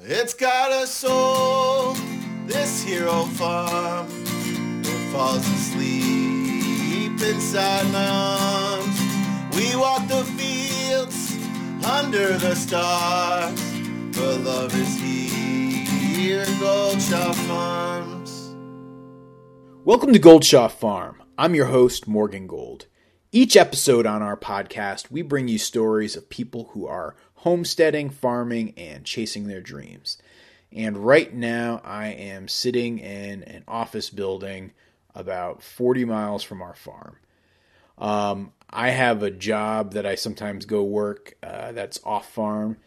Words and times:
It's 0.00 0.32
got 0.32 0.70
a 0.70 0.86
soul, 0.86 1.94
this 2.46 2.84
hero 2.84 3.24
farm. 3.34 4.06
It 4.80 5.12
falls 5.12 5.44
asleep 5.44 7.20
inside 7.20 7.90
my 7.90 8.06
arms. 8.06 9.56
We 9.56 9.74
walk 9.74 10.06
the 10.06 10.22
fields 10.38 11.36
under 11.84 12.38
the 12.38 12.54
stars. 12.54 13.60
For 14.12 14.36
love 14.36 14.72
is 14.76 14.96
here, 15.00 16.46
Goldshaw 16.60 17.32
Farms. 17.32 18.54
Welcome 19.84 20.12
to 20.12 20.20
Goldshaw 20.20 20.68
Farm. 20.68 21.24
I'm 21.36 21.56
your 21.56 21.66
host, 21.66 22.06
Morgan 22.06 22.46
Gold. 22.46 22.86
Each 23.30 23.58
episode 23.58 24.06
on 24.06 24.22
our 24.22 24.38
podcast, 24.38 25.10
we 25.10 25.20
bring 25.20 25.48
you 25.48 25.58
stories 25.58 26.16
of 26.16 26.30
people 26.30 26.70
who 26.72 26.86
are 26.86 27.14
homesteading, 27.34 28.08
farming, 28.08 28.72
and 28.78 29.04
chasing 29.04 29.48
their 29.48 29.60
dreams. 29.60 30.16
And 30.72 30.96
right 30.96 31.34
now, 31.34 31.82
I 31.84 32.06
am 32.08 32.48
sitting 32.48 32.98
in 32.98 33.42
an 33.42 33.64
office 33.68 34.08
building 34.08 34.72
about 35.14 35.62
40 35.62 36.06
miles 36.06 36.42
from 36.42 36.62
our 36.62 36.74
farm. 36.74 37.16
Um, 37.98 38.52
I 38.70 38.90
have 38.90 39.22
a 39.22 39.30
job 39.30 39.92
that 39.92 40.06
I 40.06 40.14
sometimes 40.14 40.64
go 40.64 40.82
work 40.82 41.34
uh, 41.42 41.72
that's 41.72 42.00
off 42.04 42.32
farm. 42.32 42.78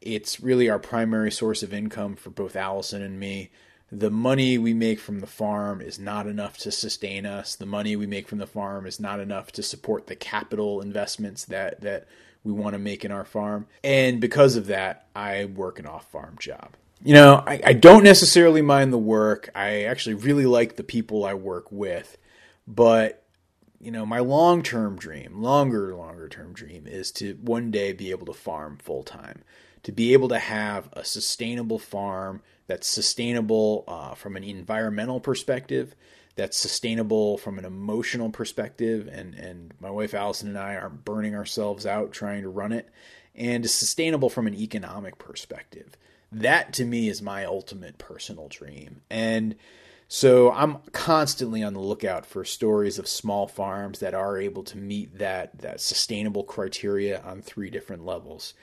It's 0.00 0.40
really 0.40 0.70
our 0.70 0.78
primary 0.78 1.30
source 1.30 1.62
of 1.62 1.74
income 1.74 2.16
for 2.16 2.30
both 2.30 2.56
Allison 2.56 3.02
and 3.02 3.20
me. 3.20 3.50
The 3.92 4.10
money 4.10 4.56
we 4.56 4.72
make 4.72 5.00
from 5.00 5.20
the 5.20 5.26
farm 5.26 5.80
is 5.80 5.98
not 5.98 6.26
enough 6.26 6.58
to 6.58 6.70
sustain 6.70 7.26
us. 7.26 7.56
The 7.56 7.66
money 7.66 7.96
we 7.96 8.06
make 8.06 8.28
from 8.28 8.38
the 8.38 8.46
farm 8.46 8.86
is 8.86 9.00
not 9.00 9.18
enough 9.18 9.50
to 9.52 9.62
support 9.62 10.06
the 10.06 10.14
capital 10.14 10.80
investments 10.80 11.44
that 11.46 11.80
that 11.80 12.06
we 12.44 12.52
want 12.52 12.74
to 12.74 12.78
make 12.78 13.04
in 13.04 13.12
our 13.12 13.24
farm. 13.24 13.66
And 13.84 14.20
because 14.20 14.56
of 14.56 14.66
that, 14.66 15.06
I 15.14 15.44
work 15.44 15.78
an 15.78 15.86
off 15.86 16.10
farm 16.10 16.36
job. 16.38 16.70
You 17.02 17.14
know, 17.14 17.42
I, 17.46 17.60
I 17.64 17.72
don't 17.72 18.04
necessarily 18.04 18.62
mind 18.62 18.92
the 18.92 18.98
work. 18.98 19.50
I 19.54 19.84
actually 19.84 20.14
really 20.14 20.46
like 20.46 20.76
the 20.76 20.82
people 20.82 21.24
I 21.24 21.34
work 21.34 21.70
with. 21.72 22.16
But, 22.66 23.24
you 23.80 23.90
know, 23.90 24.06
my 24.06 24.20
long 24.20 24.62
term 24.62 24.96
dream, 24.96 25.42
longer, 25.42 25.94
longer 25.94 26.28
term 26.28 26.52
dream, 26.52 26.86
is 26.86 27.10
to 27.12 27.34
one 27.42 27.70
day 27.70 27.92
be 27.92 28.10
able 28.10 28.26
to 28.26 28.34
farm 28.34 28.78
full 28.78 29.02
time, 29.02 29.42
to 29.82 29.92
be 29.92 30.12
able 30.12 30.28
to 30.28 30.38
have 30.38 30.88
a 30.92 31.04
sustainable 31.04 31.78
farm 31.78 32.42
that's 32.70 32.86
sustainable 32.86 33.82
uh, 33.88 34.14
from 34.14 34.36
an 34.36 34.44
environmental 34.44 35.18
perspective, 35.18 35.96
that's 36.36 36.56
sustainable 36.56 37.36
from 37.36 37.58
an 37.58 37.64
emotional 37.64 38.30
perspective 38.30 39.08
and 39.12 39.34
and 39.34 39.74
my 39.80 39.90
wife 39.90 40.14
Allison 40.14 40.48
and 40.48 40.58
I 40.58 40.76
aren't 40.76 41.04
burning 41.04 41.34
ourselves 41.34 41.84
out 41.84 42.12
trying 42.12 42.42
to 42.42 42.48
run 42.48 42.70
it 42.72 42.88
and 43.34 43.68
sustainable 43.68 44.30
from 44.30 44.46
an 44.46 44.54
economic 44.54 45.18
perspective. 45.18 45.96
That 46.30 46.72
to 46.74 46.84
me 46.84 47.08
is 47.08 47.20
my 47.20 47.44
ultimate 47.44 47.98
personal 47.98 48.46
dream. 48.48 49.02
And 49.10 49.56
so 50.06 50.52
I'm 50.52 50.78
constantly 50.92 51.64
on 51.64 51.74
the 51.74 51.80
lookout 51.80 52.24
for 52.24 52.44
stories 52.44 52.98
of 53.00 53.08
small 53.08 53.48
farms 53.48 53.98
that 53.98 54.14
are 54.14 54.38
able 54.38 54.62
to 54.64 54.78
meet 54.78 55.18
that 55.18 55.58
that 55.58 55.80
sustainable 55.80 56.44
criteria 56.44 57.20
on 57.20 57.42
three 57.42 57.68
different 57.68 58.06
levels. 58.06 58.54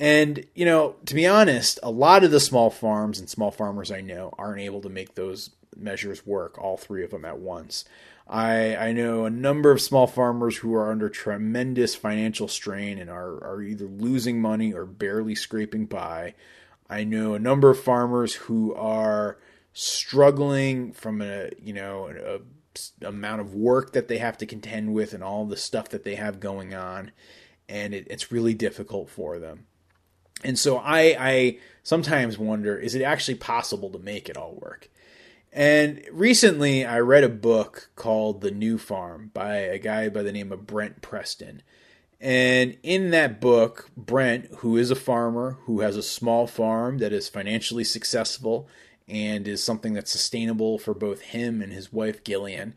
And, 0.00 0.44
you 0.54 0.64
know, 0.64 0.96
to 1.06 1.14
be 1.14 1.26
honest, 1.26 1.78
a 1.82 1.90
lot 1.90 2.24
of 2.24 2.30
the 2.30 2.40
small 2.40 2.70
farms 2.70 3.18
and 3.18 3.30
small 3.30 3.50
farmers 3.50 3.92
I 3.92 4.00
know 4.00 4.34
aren't 4.38 4.60
able 4.60 4.80
to 4.82 4.88
make 4.88 5.14
those 5.14 5.50
measures 5.76 6.26
work, 6.26 6.58
all 6.58 6.76
three 6.76 7.04
of 7.04 7.10
them 7.10 7.24
at 7.24 7.38
once. 7.38 7.84
I, 8.26 8.74
I 8.76 8.92
know 8.92 9.24
a 9.24 9.30
number 9.30 9.70
of 9.70 9.82
small 9.82 10.06
farmers 10.06 10.58
who 10.58 10.74
are 10.74 10.90
under 10.90 11.08
tremendous 11.08 11.94
financial 11.94 12.48
strain 12.48 12.98
and 12.98 13.10
are, 13.10 13.44
are 13.44 13.62
either 13.62 13.84
losing 13.84 14.40
money 14.40 14.72
or 14.72 14.86
barely 14.86 15.34
scraping 15.34 15.86
by. 15.86 16.34
I 16.88 17.04
know 17.04 17.34
a 17.34 17.38
number 17.38 17.70
of 17.70 17.78
farmers 17.78 18.34
who 18.34 18.74
are 18.74 19.38
struggling 19.72 20.92
from 20.92 21.20
a 21.20 21.50
you 21.60 21.72
know 21.72 22.06
a, 22.08 22.36
a 22.36 22.40
amount 23.08 23.40
of 23.40 23.54
work 23.54 23.92
that 23.92 24.08
they 24.08 24.18
have 24.18 24.38
to 24.38 24.46
contend 24.46 24.94
with 24.94 25.12
and 25.12 25.22
all 25.22 25.44
the 25.44 25.56
stuff 25.56 25.88
that 25.90 26.04
they 26.04 26.14
have 26.14 26.40
going 26.40 26.74
on, 26.74 27.10
and 27.68 27.94
it, 27.94 28.06
it's 28.08 28.32
really 28.32 28.54
difficult 28.54 29.10
for 29.10 29.38
them. 29.38 29.66
And 30.44 30.58
so 30.58 30.76
I, 30.76 31.16
I 31.18 31.58
sometimes 31.82 32.38
wonder: 32.38 32.76
is 32.76 32.94
it 32.94 33.02
actually 33.02 33.36
possible 33.36 33.90
to 33.90 33.98
make 33.98 34.28
it 34.28 34.36
all 34.36 34.54
work? 34.60 34.90
And 35.52 36.04
recently, 36.10 36.84
I 36.84 36.98
read 36.98 37.22
a 37.22 37.28
book 37.28 37.88
called 37.94 38.40
The 38.40 38.50
New 38.50 38.76
Farm 38.76 39.30
by 39.32 39.56
a 39.56 39.78
guy 39.78 40.08
by 40.08 40.22
the 40.22 40.32
name 40.32 40.50
of 40.50 40.66
Brent 40.66 41.00
Preston. 41.00 41.62
And 42.20 42.76
in 42.82 43.10
that 43.10 43.40
book, 43.40 43.90
Brent, 43.96 44.46
who 44.58 44.76
is 44.76 44.90
a 44.90 44.96
farmer, 44.96 45.58
who 45.66 45.80
has 45.80 45.96
a 45.96 46.02
small 46.02 46.46
farm 46.46 46.98
that 46.98 47.12
is 47.12 47.28
financially 47.28 47.84
successful 47.84 48.66
and 49.06 49.46
is 49.46 49.62
something 49.62 49.92
that's 49.92 50.10
sustainable 50.10 50.78
for 50.78 50.94
both 50.94 51.20
him 51.20 51.62
and 51.62 51.72
his 51.72 51.92
wife 51.92 52.24
Gillian, 52.24 52.74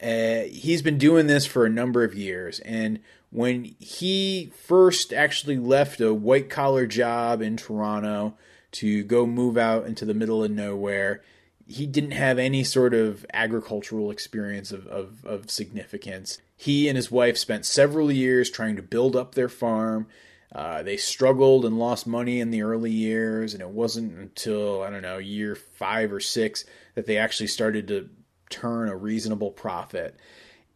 uh, 0.00 0.42
he's 0.42 0.82
been 0.82 0.98
doing 0.98 1.26
this 1.26 1.46
for 1.46 1.64
a 1.64 1.70
number 1.70 2.04
of 2.04 2.14
years. 2.14 2.60
And 2.60 3.00
when 3.32 3.74
he 3.78 4.52
first 4.54 5.12
actually 5.12 5.56
left 5.56 6.00
a 6.00 6.12
white 6.12 6.50
collar 6.50 6.86
job 6.86 7.40
in 7.40 7.56
Toronto 7.56 8.34
to 8.72 9.02
go 9.04 9.26
move 9.26 9.56
out 9.56 9.86
into 9.86 10.04
the 10.04 10.12
middle 10.12 10.44
of 10.44 10.50
nowhere, 10.50 11.22
he 11.66 11.86
didn't 11.86 12.10
have 12.10 12.38
any 12.38 12.62
sort 12.62 12.92
of 12.92 13.24
agricultural 13.32 14.10
experience 14.10 14.70
of, 14.70 14.86
of, 14.86 15.24
of, 15.24 15.50
significance. 15.50 16.38
He 16.56 16.88
and 16.88 16.96
his 16.96 17.10
wife 17.10 17.38
spent 17.38 17.64
several 17.64 18.12
years 18.12 18.50
trying 18.50 18.76
to 18.76 18.82
build 18.82 19.16
up 19.16 19.34
their 19.34 19.48
farm. 19.48 20.08
Uh, 20.54 20.82
they 20.82 20.98
struggled 20.98 21.64
and 21.64 21.78
lost 21.78 22.06
money 22.06 22.38
in 22.38 22.50
the 22.50 22.60
early 22.60 22.90
years, 22.90 23.54
and 23.54 23.62
it 23.62 23.70
wasn't 23.70 24.18
until, 24.18 24.82
I 24.82 24.90
don't 24.90 25.00
know, 25.00 25.16
year 25.16 25.54
five 25.54 26.12
or 26.12 26.20
six 26.20 26.66
that 26.94 27.06
they 27.06 27.16
actually 27.16 27.46
started 27.46 27.88
to 27.88 28.10
turn 28.50 28.90
a 28.90 28.96
reasonable 28.96 29.52
profit. 29.52 30.18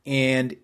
And 0.07 0.57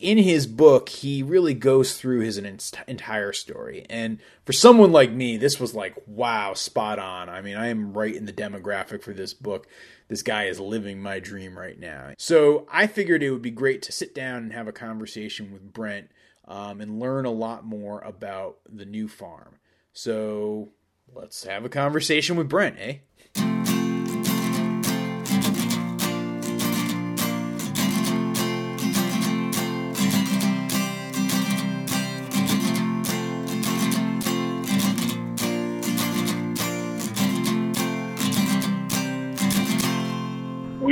in 0.00 0.18
his 0.18 0.46
book, 0.46 0.88
he 0.88 1.22
really 1.22 1.54
goes 1.54 1.96
through 1.96 2.20
his 2.20 2.38
entire 2.38 3.32
story. 3.32 3.86
And 3.88 4.18
for 4.44 4.52
someone 4.52 4.92
like 4.92 5.10
me, 5.10 5.36
this 5.36 5.58
was 5.58 5.74
like, 5.74 5.96
wow, 6.06 6.54
spot 6.54 6.98
on. 6.98 7.28
I 7.28 7.40
mean, 7.40 7.56
I 7.56 7.68
am 7.68 7.92
right 7.92 8.14
in 8.14 8.26
the 8.26 8.32
demographic 8.32 9.02
for 9.02 9.12
this 9.12 9.34
book. 9.34 9.66
This 10.08 10.22
guy 10.22 10.44
is 10.44 10.60
living 10.60 11.00
my 11.00 11.18
dream 11.18 11.58
right 11.58 11.78
now. 11.78 12.12
So 12.18 12.66
I 12.70 12.86
figured 12.86 13.22
it 13.22 13.30
would 13.30 13.42
be 13.42 13.50
great 13.50 13.82
to 13.82 13.92
sit 13.92 14.14
down 14.14 14.44
and 14.44 14.52
have 14.52 14.68
a 14.68 14.72
conversation 14.72 15.52
with 15.52 15.72
Brent 15.72 16.10
um, 16.46 16.80
and 16.80 17.00
learn 17.00 17.24
a 17.24 17.30
lot 17.30 17.64
more 17.64 18.00
about 18.00 18.58
the 18.68 18.84
new 18.84 19.08
farm. 19.08 19.56
So 19.92 20.70
let's 21.12 21.44
have 21.44 21.64
a 21.64 21.70
conversation 21.70 22.36
with 22.36 22.48
Brent, 22.48 22.76
eh? 22.78 22.96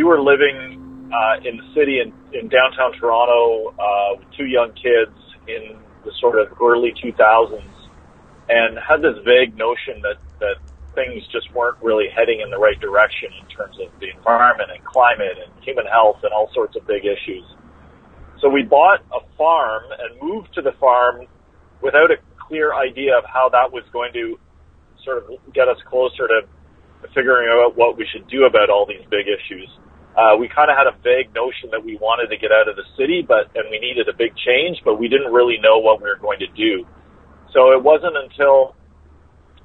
We 0.04 0.10
were 0.10 0.20
living 0.20 1.08
uh, 1.08 1.48
in 1.48 1.56
the 1.56 1.64
city 1.74 2.00
in, 2.00 2.12
in 2.36 2.48
downtown 2.48 2.92
Toronto 3.00 3.72
uh, 3.72 4.18
with 4.18 4.28
two 4.36 4.44
young 4.44 4.70
kids 4.72 5.16
in 5.48 5.80
the 6.04 6.12
sort 6.20 6.38
of 6.38 6.52
early 6.60 6.92
2000s, 7.02 7.64
and 8.50 8.76
had 8.76 9.00
this 9.00 9.16
vague 9.24 9.56
notion 9.56 10.02
that 10.02 10.20
that 10.40 10.56
things 10.94 11.24
just 11.32 11.50
weren't 11.54 11.80
really 11.82 12.04
heading 12.14 12.40
in 12.40 12.50
the 12.50 12.58
right 12.58 12.78
direction 12.80 13.30
in 13.40 13.48
terms 13.48 13.76
of 13.80 13.88
the 13.98 14.10
environment 14.14 14.70
and 14.76 14.84
climate 14.84 15.40
and 15.40 15.50
human 15.64 15.86
health 15.86 16.18
and 16.22 16.32
all 16.32 16.50
sorts 16.52 16.76
of 16.76 16.86
big 16.86 17.04
issues. 17.06 17.44
So 18.40 18.48
we 18.50 18.62
bought 18.62 19.00
a 19.10 19.24
farm 19.38 19.84
and 19.88 20.20
moved 20.20 20.52
to 20.54 20.62
the 20.62 20.72
farm 20.78 21.26
without 21.80 22.10
a 22.10 22.16
clear 22.36 22.74
idea 22.74 23.16
of 23.16 23.24
how 23.24 23.48
that 23.48 23.72
was 23.72 23.84
going 23.90 24.12
to 24.12 24.38
sort 25.02 25.24
of 25.24 25.40
get 25.54 25.66
us 25.66 25.78
closer 25.88 26.28
to 26.28 26.42
figuring 27.14 27.48
out 27.48 27.74
what 27.76 27.96
we 27.96 28.06
should 28.12 28.28
do 28.28 28.44
about 28.44 28.68
all 28.68 28.86
these 28.86 29.04
big 29.10 29.26
issues 29.26 29.68
uh, 30.16 30.36
we 30.38 30.48
kind 30.48 30.70
of 30.70 30.78
had 30.78 30.86
a 30.86 30.94
vague 31.02 31.34
notion 31.34 31.70
that 31.74 31.82
we 31.82 31.98
wanted 31.98 32.30
to 32.30 32.38
get 32.38 32.52
out 32.54 32.68
of 32.68 32.76
the 32.76 32.86
city, 32.96 33.22
but 33.26 33.50
and 33.58 33.66
we 33.70 33.78
needed 33.82 34.08
a 34.08 34.14
big 34.14 34.30
change, 34.38 34.78
but 34.84 34.94
we 34.98 35.08
didn't 35.08 35.32
really 35.32 35.58
know 35.58 35.78
what 35.78 35.98
we 35.98 36.06
were 36.06 36.18
going 36.22 36.38
to 36.38 36.50
do. 36.54 36.86
So 37.52 37.74
it 37.74 37.82
wasn't 37.82 38.14
until 38.16 38.74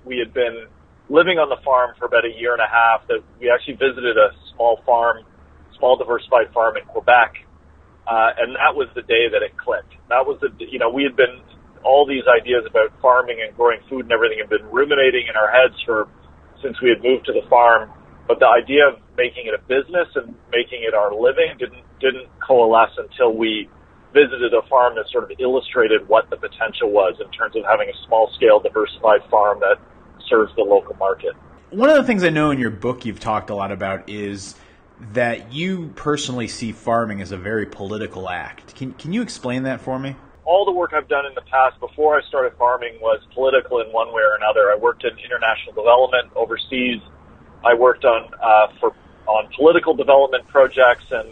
we 0.06 0.18
had 0.18 0.34
been 0.34 0.66
living 1.10 1.38
on 1.38 1.50
the 1.50 1.62
farm 1.62 1.94
for 1.98 2.06
about 2.06 2.25
a 2.25 2.34
year 2.34 2.54
and 2.54 2.62
a 2.62 2.69
half 2.69 3.06
that 3.10 3.22
we 3.40 3.50
actually 3.50 3.78
visited 3.78 4.18
a 4.18 4.34
small 4.54 4.81
farm, 4.86 5.22
small 5.78 5.98
diversified 5.98 6.50
farm 6.54 6.78
in 6.78 6.86
Quebec, 6.86 7.45
uh, 8.10 8.34
and 8.42 8.57
that 8.57 8.74
was 8.74 8.90
the 8.98 9.06
day 9.06 9.30
that 9.30 9.45
it 9.45 9.54
clicked. 9.54 9.94
That 10.10 10.25
was 10.25 10.42
the 10.42 10.50
you 10.66 10.80
know 10.81 10.90
we 10.90 11.04
had 11.06 11.16
been 11.16 11.45
all 11.86 12.10
these 12.10 12.25
ideas 12.25 12.66
about 12.66 12.90
farming 13.02 13.38
and 13.45 13.56
growing 13.56 13.80
food 13.88 14.10
and 14.10 14.12
everything 14.12 14.40
had 14.42 14.50
been 14.50 14.66
ruminating 14.74 15.30
in 15.30 15.36
our 15.38 15.50
heads 15.50 15.78
for 15.86 16.10
since 16.62 16.75
we 16.81 16.90
had 16.90 17.02
moved 17.02 17.25
to 17.25 17.34
the 17.34 17.45
farm 17.50 17.88
but 18.30 18.40
the 18.40 18.48
idea 18.48 18.88
of 18.88 19.02
making 19.18 19.48
it 19.48 19.56
a 19.56 19.62
business 19.68 20.08
and 20.14 20.36
making 20.52 20.86
it 20.86 20.94
our 20.94 21.12
living 21.12 21.58
didn't 21.58 21.84
didn't 22.00 22.30
coalesce 22.40 22.94
until 22.98 23.34
we 23.34 23.68
visited 24.14 24.54
a 24.54 24.62
farm 24.70 24.94
that 24.96 25.06
sort 25.12 25.24
of 25.24 25.31
illustrated 25.40 26.08
what 26.08 26.30
the 26.30 26.38
potential 26.38 26.92
was 26.92 27.16
in 27.20 27.30
terms 27.31 27.56
of 27.56 27.66
having 27.66 27.90
a 27.90 28.06
small 28.06 28.31
scale 28.36 28.60
diversified 28.60 29.22
farm 29.30 29.60
that 29.60 29.78
serves 30.30 30.54
the 30.56 30.62
local 30.62 30.96
market. 30.98 31.34
One 31.72 31.90
of 31.90 31.98
the 31.98 32.04
things 32.04 32.24
I 32.24 32.30
know 32.30 32.52
in 32.52 32.60
your 32.60 32.70
book 32.70 33.04
you've 33.04 33.20
talked 33.20 33.50
a 33.50 33.56
lot 33.56 33.72
about 33.72 34.08
is 34.10 34.56
that 35.14 35.52
you 35.52 35.92
personally 35.96 36.48
see 36.48 36.72
farming 36.72 37.22
as 37.22 37.31
a 37.31 37.38
very 37.38 37.66
political 37.66 38.30
act. 38.30 38.76
Can, 38.76 38.94
can 38.94 39.12
you 39.12 39.22
explain 39.22 39.64
that 39.64 39.81
for 39.81 39.98
me? 39.98 40.16
All 40.46 40.66
the 40.66 40.72
work 40.72 40.94
I've 40.94 41.08
done 41.08 41.26
in 41.26 41.34
the 41.36 41.46
past 41.50 41.80
before 41.80 42.18
I 42.18 42.22
started 42.28 42.54
farming 42.58 42.98
was 43.02 43.22
political 43.34 43.81
in 43.81 43.88
one 43.92 44.08
way 44.14 44.22
or 44.22 44.36
another. 44.36 44.72
I 44.72 44.76
worked 44.76 45.04
in 45.04 45.12
international 45.18 45.74
development 45.74 46.31
overseas. 46.36 47.02
I 47.65 47.73
worked 47.73 48.06
on 48.06 48.33
uh, 48.41 48.67
for 48.79 48.94
on 49.27 49.47
political 49.56 49.94
development 49.94 50.47
projects 50.47 51.06
and 51.11 51.29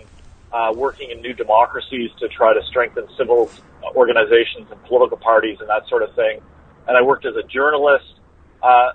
uh, 0.53 0.71
working 0.75 1.09
in 1.11 1.21
new 1.21 1.33
democracies 1.33 2.11
to 2.19 2.27
try 2.27 2.53
to 2.53 2.61
strengthen 2.69 3.07
civil 3.17 3.49
organizations 3.95 4.67
and 4.71 4.81
political 4.83 5.17
parties 5.17 5.57
and 5.59 5.69
that 5.69 5.87
sort 5.89 6.03
of 6.03 6.13
thing. 6.15 6.39
And 6.87 6.95
I 6.95 7.01
worked 7.01 7.25
as 7.25 7.35
a 7.35 7.43
journalist. 7.43 8.05
Uh, 8.61 8.91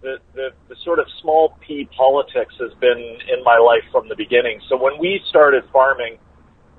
the, 0.00 0.18
the, 0.34 0.50
the 0.68 0.76
sort 0.84 1.00
of 1.00 1.06
small 1.20 1.58
p 1.66 1.88
politics 1.96 2.54
has 2.60 2.72
been 2.80 2.98
in 2.98 3.42
my 3.42 3.58
life 3.58 3.82
from 3.90 4.08
the 4.08 4.14
beginning. 4.14 4.60
So 4.68 4.76
when 4.76 4.98
we 4.98 5.20
started 5.28 5.64
farming, 5.72 6.18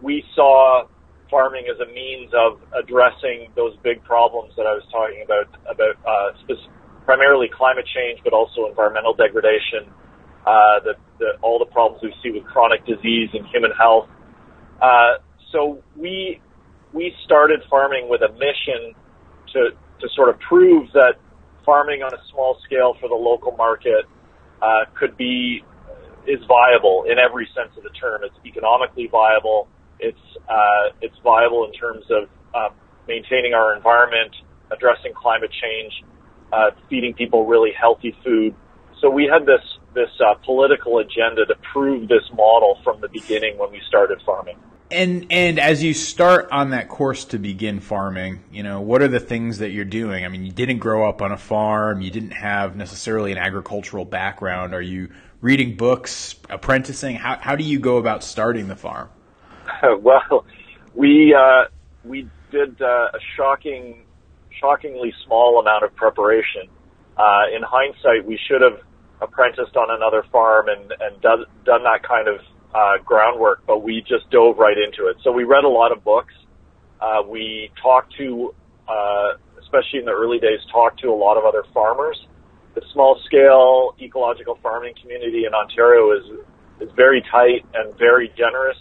we 0.02 0.24
saw 0.36 0.88
farming 1.30 1.66
as 1.70 1.80
a 1.80 1.92
means 1.94 2.32
of 2.34 2.62
addressing 2.74 3.52
those 3.56 3.76
big 3.84 4.04
problems 4.04 4.54
that 4.56 4.66
I 4.66 4.74
was 4.74 4.84
talking 4.92 5.22
about, 5.24 5.48
about 5.70 5.96
uh, 6.08 6.38
spe- 6.44 6.70
primarily 7.10 7.50
climate 7.50 7.88
change, 7.90 8.20
but 8.24 8.34
also 8.34 8.68
environmental 8.70 9.16
degradation, 9.16 9.90
uh, 10.46 10.78
the, 10.86 10.94
the, 11.18 11.30
all 11.42 11.58
the 11.58 11.66
problems 11.66 12.00
we 12.04 12.14
see 12.22 12.30
with 12.30 12.46
chronic 12.46 12.86
disease 12.86 13.30
and 13.34 13.48
human 13.48 13.72
health. 13.72 14.08
Uh, 14.80 15.18
so 15.52 15.82
we 15.98 16.40
we 16.94 17.12
started 17.26 17.62
farming 17.68 18.08
with 18.10 18.22
a 18.22 18.32
mission 18.34 18.94
to 19.54 19.74
to 20.02 20.06
sort 20.14 20.30
of 20.30 20.40
prove 20.42 20.86
that 20.94 21.14
farming 21.66 22.04
on 22.04 22.14
a 22.14 22.22
small 22.32 22.60
scale 22.64 22.94
for 23.02 23.10
the 23.10 23.16
local 23.16 23.58
market 23.58 24.06
uh, 24.62 24.86
could 24.94 25.18
be 25.18 25.64
is 26.28 26.40
viable 26.48 27.06
in 27.10 27.18
every 27.18 27.50
sense 27.58 27.76
of 27.76 27.82
the 27.82 27.94
term. 28.00 28.22
It's 28.22 28.38
economically 28.46 29.10
viable. 29.12 29.68
It's 30.00 30.26
uh, 30.48 30.94
it's 31.02 31.18
viable 31.24 31.66
in 31.66 31.74
terms 31.74 32.06
of 32.12 32.30
uh, 32.54 32.70
maintaining 33.08 33.56
our 33.56 33.76
environment, 33.76 34.36
addressing 34.70 35.14
climate 35.18 35.50
change, 35.50 36.06
uh, 36.52 36.72
feeding 36.90 37.14
people 37.14 37.46
really 37.46 37.72
healthy 37.72 38.16
food. 38.24 38.56
So 39.02 39.10
we 39.10 39.26
had 39.26 39.46
this 39.46 39.62
this 39.94 40.10
uh, 40.20 40.36
political 40.46 41.00
agenda 41.00 41.46
to 41.46 41.56
prove 41.74 42.08
this 42.08 42.24
model 42.34 42.80
from 42.84 43.02
the 43.02 43.10
beginning 43.10 43.58
when 43.58 43.72
we 43.72 43.82
started 43.88 44.22
farming. 44.26 44.58
And 44.92 45.28
and 45.30 45.60
as 45.60 45.84
you 45.84 45.94
start 45.94 46.50
on 46.52 46.72
that 46.72 46.90
course 46.90 47.26
to 47.26 47.38
begin 47.38 47.80
farming, 47.80 48.44
you 48.52 48.64
know, 48.64 48.82
what 48.82 49.02
are 49.02 49.08
the 49.08 49.20
things 49.20 49.60
that 49.60 49.70
you're 49.70 49.86
doing? 49.86 50.26
I 50.26 50.30
mean, 50.30 50.44
you 50.44 50.52
didn't 50.52 50.80
grow 50.80 51.08
up 51.08 51.22
on 51.22 51.32
a 51.32 51.38
farm, 51.38 52.02
you 52.02 52.10
didn't 52.10 52.32
have 52.32 52.76
necessarily 52.76 53.32
an 53.32 53.38
agricultural 53.38 54.06
background. 54.06 54.74
Are 54.74 54.82
you 54.82 55.10
reading 55.42 55.76
books, 55.76 56.36
apprenticing? 56.50 57.16
How 57.16 57.38
how 57.40 57.56
do 57.56 57.64
you 57.64 57.80
go 57.80 57.98
about 57.98 58.24
starting 58.24 58.68
the 58.68 58.76
farm? 58.76 59.10
well, 60.00 60.46
we 60.96 61.36
uh, 61.36 61.66
we 62.04 62.28
did 62.52 62.82
uh, 62.82 63.10
a 63.14 63.20
shocking, 63.36 64.04
shockingly 64.60 65.14
small 65.26 65.60
amount 65.60 65.84
of 65.84 65.96
preparation. 65.96 66.68
Uh, 67.18 67.44
in 67.56 67.62
hindsight, 67.64 68.26
we 68.26 68.40
should 68.48 68.62
have 68.62 68.80
apprenticed 69.22 69.76
on 69.76 69.90
another 69.90 70.24
farm 70.32 70.68
and 70.70 70.94
and 71.00 71.22
done 71.22 71.46
done 71.66 71.84
that 71.84 72.04
kind 72.04 72.28
of 72.28 72.40
uh, 72.74 73.04
groundwork, 73.04 73.66
but 73.66 73.84
we 73.84 74.02
just 74.08 74.30
dove 74.30 74.58
right 74.58 74.78
into 74.78 75.10
it. 75.10 75.18
So 75.24 75.32
we 75.32 75.44
read 75.44 75.64
a 75.64 75.70
lot 75.70 75.92
of 75.92 76.04
books. 76.04 76.34
Uh, 77.02 77.24
we 77.28 77.72
talked 77.82 78.16
to, 78.18 78.54
uh, 78.88 79.34
especially 79.62 80.00
in 80.00 80.06
the 80.06 80.12
early 80.12 80.40
days, 80.40 80.60
talked 80.72 81.00
to 81.02 81.08
a 81.10 81.16
lot 81.16 81.38
of 81.38 81.46
other 81.46 81.64
farmers. 81.74 82.18
The 82.76 82.82
small 82.94 83.20
scale 83.26 83.96
ecological 84.00 84.60
farming 84.62 84.94
community 85.02 85.46
in 85.46 85.54
Ontario 85.54 86.12
is 86.18 86.26
is 86.80 86.90
very 86.96 87.22
tight 87.30 87.66
and 87.74 87.98
very 87.98 88.32
generous 88.38 88.78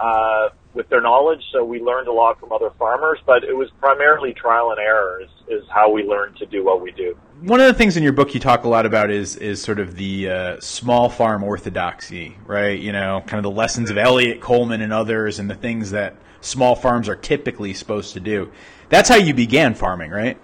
uh, 0.00 0.48
with 0.74 0.88
their 0.88 1.00
knowledge. 1.00 1.42
So 1.52 1.64
we 1.64 1.80
learned 1.80 2.08
a 2.08 2.12
lot 2.12 2.38
from 2.38 2.52
other 2.52 2.70
farmers, 2.78 3.18
but 3.26 3.42
it 3.42 3.56
was 3.56 3.68
primarily 3.80 4.32
trial 4.32 4.70
and 4.70 4.78
error 4.78 5.20
is, 5.22 5.30
is 5.48 5.64
how 5.68 5.90
we 5.90 6.04
learned 6.04 6.36
to 6.36 6.46
do 6.46 6.64
what 6.64 6.80
we 6.80 6.92
do. 6.92 7.16
One 7.40 7.60
of 7.60 7.66
the 7.66 7.74
things 7.74 7.96
in 7.96 8.02
your 8.02 8.12
book 8.12 8.34
you 8.34 8.40
talk 8.40 8.64
a 8.64 8.68
lot 8.68 8.86
about 8.86 9.10
is 9.10 9.36
is 9.36 9.62
sort 9.62 9.80
of 9.80 9.96
the 9.96 10.28
uh, 10.28 10.60
small 10.60 11.08
farm 11.08 11.42
orthodoxy, 11.42 12.36
right? 12.46 12.78
You 12.78 12.92
know, 12.92 13.22
kind 13.26 13.38
of 13.38 13.42
the 13.42 13.56
lessons 13.56 13.90
of 13.90 13.98
Eliot 13.98 14.40
Coleman 14.40 14.80
and 14.82 14.92
others, 14.92 15.38
and 15.38 15.50
the 15.50 15.54
things 15.54 15.90
that 15.90 16.16
small 16.40 16.74
farms 16.74 17.08
are 17.08 17.16
typically 17.16 17.74
supposed 17.74 18.12
to 18.14 18.20
do. 18.20 18.52
That's 18.90 19.08
how 19.08 19.16
you 19.16 19.34
began 19.34 19.74
farming, 19.74 20.10
right? 20.10 20.38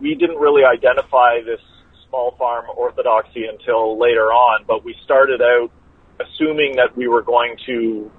We 0.00 0.14
didn't 0.14 0.38
really 0.38 0.64
identify 0.64 1.40
this 1.42 1.60
small 2.08 2.34
farm 2.38 2.66
orthodoxy 2.76 3.46
until 3.46 3.98
later 3.98 4.26
on, 4.26 4.64
but 4.66 4.84
we 4.84 4.94
started 5.04 5.40
out 5.40 5.70
assuming 6.20 6.76
that 6.76 6.94
we 6.96 7.08
were 7.08 7.22
going 7.22 7.56
to 7.66 8.10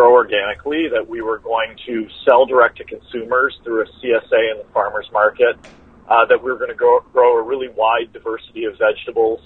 grow 0.00 0.12
organically, 0.16 0.88
that 0.88 1.04
we 1.06 1.20
were 1.20 1.38
going 1.38 1.76
to 1.84 2.08
sell 2.24 2.46
direct 2.46 2.78
to 2.78 2.84
consumers 2.84 3.52
through 3.62 3.84
a 3.84 3.88
CSA 4.00 4.42
in 4.52 4.56
the 4.56 4.68
farmers 4.72 5.04
market, 5.12 5.60
uh, 6.08 6.24
that 6.24 6.42
we 6.42 6.50
were 6.50 6.56
going 6.56 6.70
to 6.70 6.74
grow, 6.74 7.00
grow 7.12 7.36
a 7.36 7.42
really 7.42 7.68
wide 7.68 8.10
diversity 8.14 8.64
of 8.64 8.72
vegetables, 8.80 9.40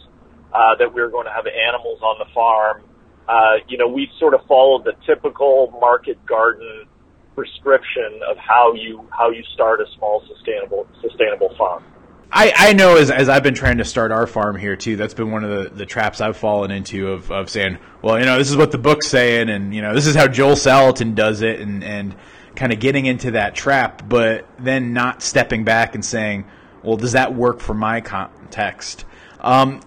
uh, 0.55 0.79
that 0.79 0.87
we 0.95 1.03
were 1.03 1.11
going 1.11 1.27
to 1.27 1.35
have 1.35 1.47
animals 1.51 1.99
on 2.03 2.23
the 2.23 2.31
farm. 2.33 2.87
Uh, 3.27 3.59
you 3.67 3.77
know, 3.77 3.89
we 3.89 4.06
sort 4.21 4.33
of 4.33 4.47
followed 4.47 4.85
the 4.85 4.95
typical 5.05 5.75
market 5.81 6.25
garden 6.25 6.87
prescription 7.35 8.23
of 8.31 8.37
how 8.39 8.75
you 8.75 9.03
how 9.11 9.31
you 9.31 9.43
start 9.55 9.81
a 9.81 9.87
small 9.99 10.23
sustainable 10.31 10.87
sustainable 11.03 11.50
farm. 11.59 11.83
I, 12.31 12.53
I 12.56 12.73
know 12.73 12.97
as, 12.97 13.11
as 13.11 13.29
I've 13.29 13.43
been 13.43 13.55
trying 13.55 13.79
to 13.79 13.85
start 13.85 14.11
our 14.11 14.26
farm 14.26 14.56
here 14.56 14.76
too, 14.76 14.97
that's 14.97 15.15
been 15.15 15.31
one 15.31 15.44
of 15.44 15.50
the, 15.50 15.71
the 15.71 15.87
traps 15.87 16.21
I've 16.21 16.37
fallen 16.37 16.71
into 16.71 17.12
of, 17.12 17.31
of 17.31 17.49
saying, 17.49 17.79
well, 18.03 18.19
you 18.19 18.25
know, 18.25 18.38
this 18.38 18.50
is 18.50 18.56
what 18.56 18.73
the 18.73 18.79
book's 18.79 19.06
saying 19.06 19.49
and, 19.49 19.75
you 19.75 19.82
know, 19.82 19.94
this 19.94 20.06
is 20.06 20.15
how 20.15 20.26
Joel 20.26 20.55
Salatin 20.55 21.15
does 21.15 21.43
it 21.43 21.61
and, 21.61 21.85
and 21.85 22.17
kind 22.56 22.73
of 22.73 22.81
getting 22.81 23.06
into 23.06 23.32
that 23.32 23.55
trap, 23.55 24.09
but 24.09 24.47
then 24.59 24.93
not 24.93 25.23
stepping 25.23 25.65
back 25.65 25.94
and 25.94 26.05
saying, 26.05 26.44
well, 26.82 26.97
does 26.97 27.12
that 27.12 27.35
work 27.35 27.61
for 27.61 27.75
my 27.75 28.00
context? 28.00 29.05
Um, 29.41 29.81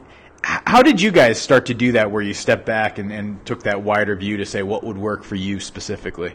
how 0.44 0.82
did 0.82 1.02
you 1.02 1.12
guys 1.12 1.40
start 1.40 1.66
to 1.66 1.74
do 1.74 1.94
that 1.94 2.12
where 2.12 2.22
you 2.22 2.34
stepped 2.34 2.66
back 2.66 3.00
and, 3.00 3.12
and 3.12 3.46
took 3.46 3.64
that 3.64 3.82
wider 3.82 4.16
view 4.16 4.38
to 4.38 4.46
say 4.46 4.64
what 4.64 4.84
would 4.84 4.98
work 4.98 5.24
for 5.24 5.36
you 5.36 5.60
specifically? 5.60 6.34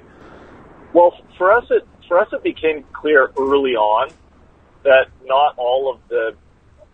Well, 0.92 1.16
for 1.38 1.52
us, 1.52 1.64
it, 1.70 1.86
for 2.06 2.18
us, 2.18 2.28
it 2.32 2.42
became 2.42 2.84
clear 2.92 3.30
early 3.38 3.74
on 3.74 4.10
that 4.84 5.08
not 5.24 5.54
all 5.56 5.92
of 5.92 6.00
the 6.08 6.34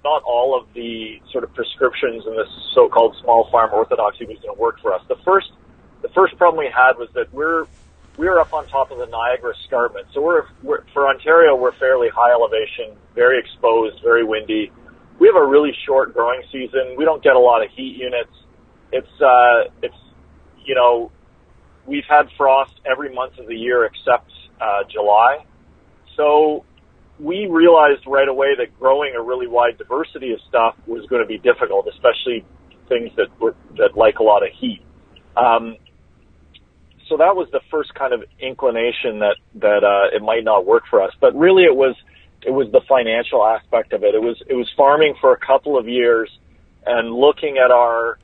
not 0.05 0.23
all 0.23 0.59
of 0.59 0.73
the 0.75 1.21
sort 1.33 1.45
of 1.45 1.53
prescriptions 1.55 2.25
in 2.27 2.37
this 2.37 2.49
so-called 2.73 3.17
small 3.21 3.49
farm 3.51 3.71
orthodoxy 3.73 4.25
was 4.27 4.39
going 4.39 4.55
to 4.55 4.61
work 4.61 4.81
for 4.81 4.93
us. 4.93 5.03
The 5.09 5.17
first 5.25 5.51
the 6.03 6.09
first 6.11 6.37
problem 6.37 6.59
we 6.65 6.71
had 6.73 6.97
was 6.97 7.09
that 7.15 7.33
we're 7.33 7.67
we're 8.17 8.41
up 8.41 8.53
on 8.53 8.67
top 8.69 8.91
of 8.91 8.99
the 8.99 9.07
Niagara 9.07 9.55
Escarpment, 9.63 10.09
so 10.13 10.21
we're, 10.21 10.45
we're 10.63 10.85
for 10.93 11.09
Ontario 11.09 11.55
we're 11.55 11.73
fairly 11.73 12.09
high 12.09 12.33
elevation, 12.33 12.97
very 13.15 13.39
exposed, 13.39 14.03
very 14.03 14.25
windy. 14.25 14.73
We 15.21 15.29
have 15.29 15.37
a 15.37 15.47
really 15.47 15.73
short 15.87 16.15
growing 16.15 16.43
season. 16.51 16.95
We 16.97 17.05
don't 17.05 17.23
get 17.23 17.37
a 17.37 17.41
lot 17.41 17.65
of 17.65 17.71
heat 17.71 17.97
units. 17.97 18.33
It's 18.93 19.21
uh, 19.21 19.71
it's 19.83 19.97
you 20.65 20.75
know 20.75 21.11
we've 21.87 22.07
had 22.09 22.29
frost 22.37 22.75
every 22.85 23.13
month 23.13 23.39
of 23.39 23.47
the 23.47 23.57
year 23.57 23.85
except 23.85 24.31
uh, 24.61 24.85
July. 24.89 25.45
So 26.17 26.65
we 27.19 27.47
realized 27.47 28.03
right 28.07 28.29
away 28.29 28.55
that 28.57 28.79
growing 28.79 29.15
a 29.17 29.23
really 29.23 29.47
wide 29.47 29.79
diversity 29.79 30.33
of 30.33 30.41
stuff 30.49 30.77
was 30.87 31.05
going 31.07 31.23
to 31.23 31.27
be 31.27 31.39
difficult, 31.39 31.87
especially 31.89 32.45
things 32.89 33.11
that 33.17 33.29
were 33.41 33.55
that 33.77 33.97
like 33.97 34.19
a 34.19 34.23
lot 34.23 34.43
of 34.43 34.51
heat. 34.59 34.81
Um, 35.37 35.77
so 37.09 37.17
that 37.17 37.35
was 37.35 37.49
the 37.53 37.61
first 37.71 37.95
kind 37.95 38.13
of 38.13 38.25
inclination 38.41 39.21
that 39.21 39.37
that 39.57 39.83
uh, 39.85 40.15
it 40.15 40.23
might 40.23 40.45
not 40.45 40.67
work 40.67 40.85
for 40.89 41.03
us. 41.03 41.13
But 41.21 41.35
really, 41.35 41.65
it 41.65 41.75
was 41.75 41.97
it 42.43 42.51
was 42.51 42.71
the 42.71 42.81
financial 42.89 43.45
aspect 43.45 43.93
of 43.93 44.05
it. 44.05 44.15
It 44.15 44.23
was 44.23 44.41
it 44.47 44.55
was 44.55 44.69
farming 44.77 45.15
for 45.21 45.33
a 45.33 45.39
couple 45.39 45.79
of 45.79 45.89
years 45.89 46.31
and 46.87 47.13
looking 47.13 47.59
at 47.59 47.71
our 47.71 48.19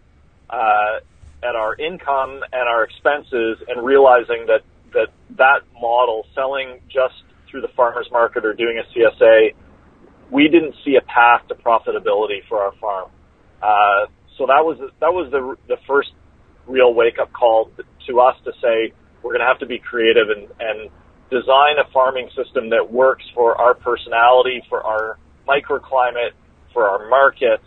uh, 0.51 1.01
at 1.43 1.57
our 1.57 1.75
income 1.77 2.41
and 2.53 2.69
our 2.69 2.85
expenses 2.85 3.59
and 3.69 3.85
realizing 3.85 4.47
that 4.47 4.63
that 4.93 5.09
that 5.37 5.61
model 5.81 6.27
selling 6.35 6.81
just 6.89 7.23
through 7.55 7.61
the 7.61 7.75
farmers 7.77 8.09
market 8.11 8.45
or 8.45 8.53
doing 8.53 8.83
a 8.83 8.99
CSA, 8.99 9.55
we 10.33 10.49
didn't 10.49 10.75
see 10.85 10.97
a 10.97 11.03
path 11.03 11.47
to 11.47 11.55
profitability 11.55 12.41
for 12.49 12.61
our 12.61 12.73
farm. 12.81 13.11
Uh, 13.63 14.11
so 14.37 14.47
that 14.47 14.65
was 14.67 14.77
that 14.99 15.13
was 15.15 15.31
the 15.31 15.55
the 15.69 15.77
first 15.87 16.11
real 16.67 16.93
wake 16.93 17.21
up 17.23 17.33
call 17.33 17.71
to 18.09 18.21
us 18.21 18.35
to 18.45 18.51
say 18.61 18.93
we're 19.23 19.31
going 19.31 19.41
to 19.41 19.47
have 19.47 19.61
to 19.61 19.67
be 19.67 19.79
creative 19.79 20.29
and, 20.31 20.49
and 20.59 20.91
design 21.31 21.79
a 21.79 21.89
farming 21.93 22.29
system 22.35 22.71
that 22.71 22.91
works 22.91 23.25
for 23.35 23.57
our 23.57 23.75
personality, 23.75 24.61
for 24.69 24.83
our 24.83 25.17
microclimate, 25.49 26.35
for 26.73 26.89
our 26.89 27.09
markets. 27.09 27.63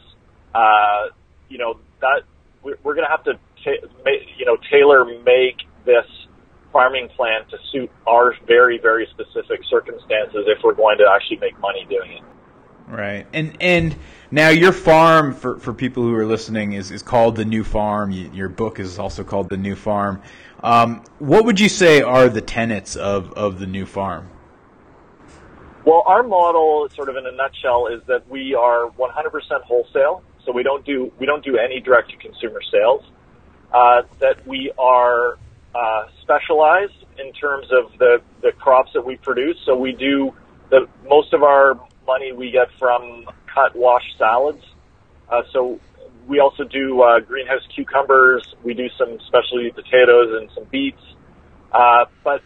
Uh, 0.53 1.15
you 1.47 1.57
know 1.57 1.79
that 2.01 2.23
we're, 2.61 2.75
we're 2.83 2.95
going 2.95 3.07
to 3.07 3.11
have 3.11 3.23
to 3.23 3.39
ta- 3.63 3.87
you 4.37 4.45
know 4.45 4.57
tailor 4.69 5.05
make 5.23 5.63
this 5.85 6.05
farming 6.71 7.09
plan 7.09 7.41
to 7.49 7.57
suit 7.71 7.91
our 8.05 8.33
very, 8.45 8.77
very 8.77 9.07
specific 9.11 9.61
circumstances 9.69 10.45
if 10.47 10.63
we're 10.63 10.73
going 10.73 10.97
to 10.97 11.05
actually 11.09 11.37
make 11.37 11.57
money 11.59 11.85
doing 11.89 12.11
it. 12.11 12.23
Right. 12.87 13.27
And 13.33 13.57
and 13.59 13.95
now 14.31 14.49
your 14.49 14.71
farm 14.71 15.33
for, 15.33 15.59
for 15.59 15.73
people 15.73 16.03
who 16.03 16.15
are 16.15 16.25
listening 16.25 16.73
is, 16.73 16.89
is 16.89 17.03
called 17.03 17.35
the 17.35 17.43
New 17.43 17.65
Farm. 17.65 18.11
You, 18.11 18.31
your 18.33 18.47
book 18.47 18.79
is 18.79 18.97
also 18.97 19.25
called 19.25 19.49
the 19.49 19.57
New 19.57 19.75
Farm. 19.75 20.21
Um, 20.63 21.03
what 21.19 21.45
would 21.45 21.59
you 21.59 21.69
say 21.69 22.01
are 22.01 22.29
the 22.29 22.41
tenets 22.41 22.95
of, 22.95 23.33
of 23.33 23.59
the 23.59 23.67
New 23.67 23.85
Farm? 23.85 24.29
Well, 25.85 26.03
our 26.05 26.23
model, 26.23 26.87
sort 26.95 27.09
of 27.09 27.15
in 27.15 27.25
a 27.25 27.31
nutshell, 27.31 27.87
is 27.87 28.01
that 28.07 28.27
we 28.29 28.55
are 28.55 28.89
100% 28.89 29.61
wholesale, 29.63 30.23
so 30.45 30.51
we 30.51 30.63
don't 30.63 30.85
do 30.85 31.11
we 31.19 31.25
don't 31.25 31.43
do 31.43 31.57
any 31.57 31.79
direct 31.79 32.09
to 32.11 32.17
consumer 32.17 32.61
sales. 32.71 33.03
Uh, 33.73 34.03
that 34.19 34.45
we 34.47 34.71
are 34.79 35.37
uh, 35.75 36.05
specialized 36.21 37.05
in 37.19 37.33
terms 37.33 37.67
of 37.71 37.97
the 37.97 38.21
the 38.41 38.51
crops 38.51 38.91
that 38.93 39.05
we 39.05 39.15
produce. 39.17 39.57
So 39.65 39.75
we 39.75 39.93
do 39.93 40.33
the 40.69 40.87
most 41.07 41.33
of 41.33 41.43
our 41.43 41.79
money 42.05 42.31
we 42.31 42.51
get 42.51 42.67
from 42.79 43.25
cut 43.53 43.75
wash 43.75 44.03
salads. 44.17 44.63
Uh, 45.29 45.41
so 45.51 45.79
we 46.27 46.39
also 46.39 46.63
do 46.63 47.01
uh, 47.01 47.19
greenhouse 47.19 47.65
cucumbers. 47.73 48.43
We 48.63 48.73
do 48.73 48.87
some 48.97 49.17
specialty 49.27 49.71
potatoes 49.71 50.39
and 50.39 50.49
some 50.53 50.65
beets. 50.65 51.01
Uh, 51.71 52.05
but 52.23 52.41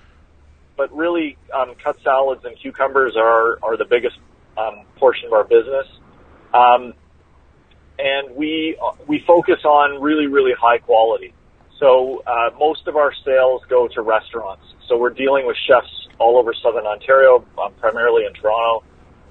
but 0.77 0.95
really, 0.95 1.37
um, 1.53 1.75
cut 1.83 1.97
salads 2.03 2.43
and 2.45 2.57
cucumbers 2.57 3.15
are 3.15 3.59
are 3.63 3.77
the 3.77 3.85
biggest 3.85 4.17
um, 4.57 4.85
portion 4.97 5.27
of 5.27 5.33
our 5.33 5.43
business. 5.43 5.87
Um, 6.53 6.93
and 7.99 8.35
we 8.35 8.77
we 9.07 9.23
focus 9.27 9.63
on 9.63 10.01
really 10.01 10.27
really 10.27 10.53
high 10.59 10.79
quality. 10.79 11.33
So 11.81 12.21
uh, 12.27 12.51
most 12.59 12.87
of 12.87 12.95
our 12.95 13.11
sales 13.25 13.63
go 13.67 13.87
to 13.87 14.01
restaurants. 14.03 14.63
So 14.87 14.99
we're 14.99 15.09
dealing 15.09 15.47
with 15.47 15.57
chefs 15.67 16.07
all 16.19 16.37
over 16.37 16.53
Southern 16.53 16.85
Ontario, 16.85 17.43
um, 17.57 17.73
primarily 17.79 18.25
in 18.25 18.33
Toronto, 18.33 18.85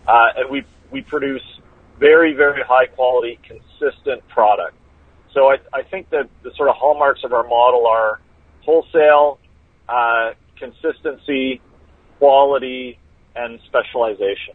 uh, 0.09 0.27
and 0.37 0.51
we 0.51 0.65
we 0.91 1.03
produce 1.03 1.45
very 2.01 2.35
very 2.35 2.63
high 2.63 2.87
quality, 2.87 3.39
consistent 3.45 4.27
product. 4.27 4.75
So 5.33 5.53
I, 5.53 5.59
I 5.73 5.83
think 5.85 6.11
that 6.11 6.29
the 6.43 6.51
sort 6.57 6.69
of 6.69 6.75
hallmarks 6.75 7.23
of 7.23 7.33
our 7.33 7.45
model 7.45 7.87
are 7.87 8.21
wholesale, 8.63 9.39
uh, 9.89 10.33
consistency, 10.57 11.61
quality, 12.19 12.99
and 13.37 13.61
specialization. 13.67 14.55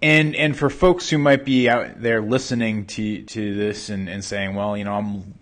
And 0.00 0.36
and 0.36 0.56
for 0.56 0.70
folks 0.70 1.10
who 1.10 1.18
might 1.18 1.44
be 1.44 1.68
out 1.68 2.00
there 2.00 2.22
listening 2.22 2.86
to 2.86 3.22
to 3.22 3.54
this 3.54 3.88
and, 3.88 4.08
and 4.08 4.24
saying, 4.24 4.54
well, 4.54 4.76
you 4.76 4.84
know, 4.84 4.94
I'm 4.94 5.34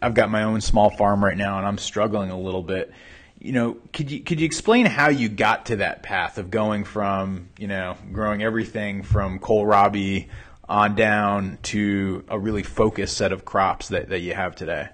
I've 0.00 0.14
got 0.14 0.30
my 0.30 0.44
own 0.44 0.60
small 0.60 0.90
farm 0.90 1.24
right 1.24 1.36
now 1.36 1.58
and 1.58 1.66
I'm 1.66 1.78
struggling 1.78 2.30
a 2.30 2.38
little 2.38 2.62
bit. 2.62 2.92
You 3.40 3.52
know, 3.52 3.76
could 3.92 4.10
you 4.10 4.20
could 4.20 4.40
you 4.40 4.46
explain 4.46 4.86
how 4.86 5.08
you 5.08 5.28
got 5.28 5.66
to 5.66 5.76
that 5.76 6.02
path 6.02 6.38
of 6.38 6.50
going 6.50 6.84
from 6.84 7.48
you 7.58 7.66
know 7.66 7.96
growing 8.12 8.42
everything 8.42 9.02
from 9.02 9.40
kohlrabi 9.40 10.28
on 10.68 10.94
down 10.94 11.58
to 11.62 12.24
a 12.28 12.38
really 12.38 12.62
focused 12.62 13.16
set 13.16 13.32
of 13.32 13.44
crops 13.44 13.88
that, 13.88 14.08
that 14.08 14.20
you 14.20 14.34
have 14.34 14.54
today? 14.54 14.88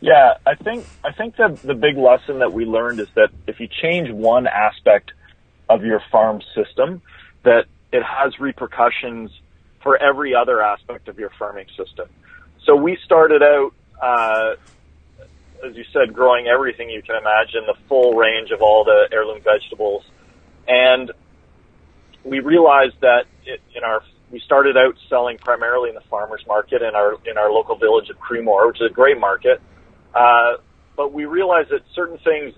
Yeah, 0.00 0.34
I 0.44 0.56
think 0.56 0.84
I 1.04 1.12
think 1.12 1.36
the 1.36 1.56
the 1.62 1.74
big 1.74 1.96
lesson 1.96 2.40
that 2.40 2.52
we 2.52 2.64
learned 2.64 2.98
is 2.98 3.08
that 3.14 3.30
if 3.46 3.60
you 3.60 3.68
change 3.68 4.10
one 4.10 4.48
aspect 4.48 5.12
of 5.68 5.84
your 5.84 6.02
farm 6.10 6.42
system, 6.54 7.00
that 7.44 7.66
it 7.92 8.02
has 8.02 8.38
repercussions 8.40 9.30
for 9.82 9.96
every 9.96 10.34
other 10.34 10.62
aspect 10.62 11.08
of 11.08 11.18
your 11.18 11.30
farming 11.38 11.66
system. 11.76 12.08
So 12.64 12.76
we 12.76 12.96
started 13.04 13.42
out, 13.42 13.72
uh, 14.00 14.54
as 15.66 15.76
you 15.76 15.84
said, 15.92 16.14
growing 16.14 16.46
everything 16.46 16.90
you 16.90 17.02
can 17.02 17.16
imagine, 17.16 17.64
the 17.66 17.76
full 17.88 18.14
range 18.14 18.50
of 18.50 18.62
all 18.62 18.84
the 18.84 19.08
heirloom 19.12 19.42
vegetables, 19.42 20.04
and 20.66 21.10
we 22.24 22.40
realized 22.40 22.94
that 23.00 23.26
it, 23.44 23.60
in 23.74 23.82
our 23.82 24.02
we 24.30 24.40
started 24.40 24.78
out 24.78 24.96
selling 25.10 25.36
primarily 25.36 25.90
in 25.90 25.94
the 25.94 26.00
farmers 26.08 26.42
market 26.46 26.80
in 26.80 26.94
our 26.94 27.18
in 27.26 27.36
our 27.36 27.50
local 27.50 27.76
village 27.76 28.08
of 28.08 28.16
Creemore, 28.18 28.68
which 28.68 28.80
is 28.80 28.90
a 28.90 28.94
great 28.94 29.18
market 29.18 29.60
uh, 30.14 30.56
but 30.96 31.12
we 31.12 31.24
realized 31.24 31.70
that 31.70 31.80
certain 31.94 32.18
things 32.18 32.54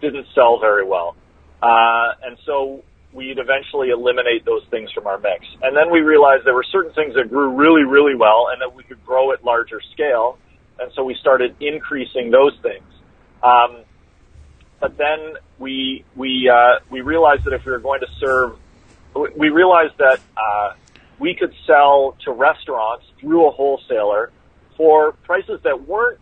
didn't 0.00 0.26
sell 0.34 0.58
very 0.58 0.84
well. 0.84 1.16
Uh, 1.62 2.12
and 2.24 2.36
so 2.44 2.82
we'd 3.12 3.38
eventually 3.38 3.90
eliminate 3.90 4.44
those 4.44 4.62
things 4.70 4.90
from 4.92 5.06
our 5.06 5.18
mix. 5.18 5.46
And 5.62 5.76
then 5.76 5.90
we 5.90 6.00
realized 6.00 6.44
there 6.44 6.54
were 6.54 6.66
certain 6.70 6.92
things 6.92 7.14
that 7.14 7.30
grew 7.30 7.54
really, 7.54 7.84
really 7.84 8.14
well 8.14 8.48
and 8.52 8.60
that 8.60 8.74
we 8.74 8.82
could 8.82 9.04
grow 9.04 9.32
at 9.32 9.44
larger 9.44 9.80
scale. 9.92 10.38
And 10.78 10.92
so 10.94 11.04
we 11.04 11.14
started 11.14 11.56
increasing 11.60 12.30
those 12.30 12.52
things. 12.62 12.84
Um, 13.42 13.84
but 14.80 14.98
then 14.98 15.34
we, 15.58 16.04
we, 16.14 16.50
uh, 16.52 16.80
we 16.90 17.00
realized 17.00 17.44
that 17.44 17.54
if 17.54 17.64
we 17.64 17.72
were 17.72 17.78
going 17.78 18.00
to 18.00 18.08
serve, 18.20 18.58
we 19.36 19.48
realized 19.48 19.96
that, 19.98 20.20
uh, 20.36 20.74
we 21.18 21.34
could 21.34 21.54
sell 21.66 22.16
to 22.24 22.32
restaurants 22.32 23.06
through 23.20 23.48
a 23.48 23.50
wholesaler 23.50 24.30
for 24.76 25.12
prices 25.12 25.60
that 25.64 25.86
weren't 25.86 26.20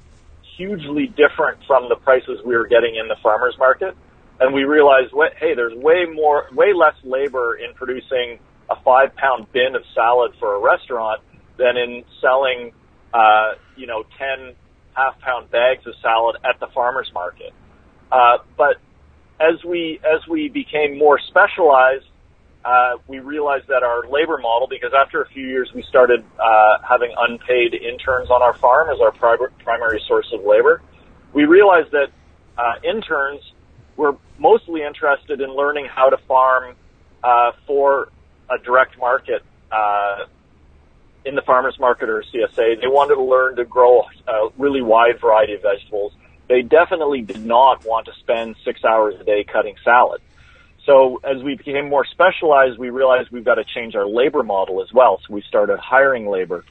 hugely 0.57 1.07
different 1.09 1.59
from 1.67 1.89
the 1.89 1.97
prices 1.97 2.41
we 2.45 2.57
were 2.57 2.67
getting 2.67 2.95
in 2.95 3.09
the 3.09 3.17
farmers 3.23 3.57
market. 3.59 3.97
And 4.41 4.53
we 4.53 4.65
realized, 4.65 5.13
hey, 5.39 5.55
there's 5.55 5.75
way 5.75 6.07
more, 6.13 6.47
way 6.53 6.73
less 6.73 6.95
labor 7.05 7.57
in 7.57 7.75
producing 7.75 8.39
a 8.71 8.77
five 8.83 9.15
pound 9.17 9.53
bin 9.53 9.75
of 9.75 9.83
salad 9.95 10.33
for 10.41 10.57
a 10.57 10.61
restaurant 10.61 11.21
than 11.57 11.77
in 11.77 12.05
selling, 12.21 12.73
uh, 13.13 13.53
you 13.77 13.87
know, 13.87 14.05
10 14.19 14.55
half 14.95 15.19
pound 15.21 15.51
bags 15.51 15.87
of 15.87 15.95
salad 16.03 16.37
at 16.45 16.59
the 16.61 16.67
farmers 16.75 17.11
market. 17.15 17.53
Uh, 18.11 18.39
but 18.57 18.77
as 19.41 19.63
we, 19.65 20.01
as 20.05 20.27
we 20.29 20.49
became 20.49 20.99
more 20.99 21.19
specialized, 21.29 22.07
uh, 22.65 22.97
we 23.07 23.19
realized 23.19 23.69
that 23.69 23.83
our 23.83 24.09
labor 24.09 24.39
model, 24.39 24.67
because 24.69 24.93
after 24.99 25.21
a 25.21 25.29
few 25.29 25.47
years 25.47 25.71
we 25.75 25.83
started 25.83 26.25
uh, 26.43 26.79
having 26.89 27.13
unpaid 27.19 27.75
interns 27.75 28.31
on 28.31 28.43
our 28.43 28.55
farm 28.55 28.89
as 28.89 29.01
our 29.01 29.13
pri- 29.13 29.37
primary 29.63 30.03
source 30.09 30.27
of 30.33 30.45
labor, 30.45 30.81
we 31.35 31.45
realized 31.45 31.91
that 31.91 32.09
uh, 32.57 32.75
interns 32.83 33.43
were 33.97 34.17
mostly 34.39 34.83
interested 34.83 35.41
in 35.41 35.51
learning 35.51 35.87
how 35.87 36.11
to 36.11 36.17
farm 36.17 36.75
uh, 37.23 37.53
for 37.67 38.09
a 38.51 38.59
direct 38.59 38.99
market 38.99 39.43
uh, 39.71 40.27
in 41.25 41.35
the 41.35 41.43
farmers 41.43 41.79
market 41.79 42.09
or 42.09 42.23
CSA. 42.23 42.81
They 42.81 42.87
wanted 42.87 43.15
to 43.15 43.23
learn 43.23 43.57
to 43.57 43.65
grow 43.65 44.03
a 44.27 44.49
really 44.59 44.83
wide 44.83 45.21
variety 45.21 45.55
of 45.55 45.63
vegetables. 45.63 46.13
They 46.49 46.63
definitely 46.63 47.23
did 47.23 47.45
not 47.45 47.85
want 47.87 48.07
to 48.07 48.13
spend 48.21 48.57
six 48.65 48.85
hours 48.85 49.15
a 49.19 49.25
day 49.25 49.45
cutting 49.45 49.77
salad. 49.83 50.21
So 50.85 51.21
as 51.25 51.43
we 51.43 51.57
became 51.57 51.89
more 51.89 52.05
specialized, 52.05 52.79
we 52.79 52.91
realized 52.91 53.31
we've 53.31 53.45
got 53.45 53.55
to 53.55 53.65
change 53.65 53.95
our 53.95 54.07
labor 54.07 54.43
model 54.43 54.83
as 54.83 54.93
well. 54.93 55.19
So 55.27 55.33
we 55.33 55.43
started 55.49 55.79
hiring 55.79 56.29
labor. 56.29 56.65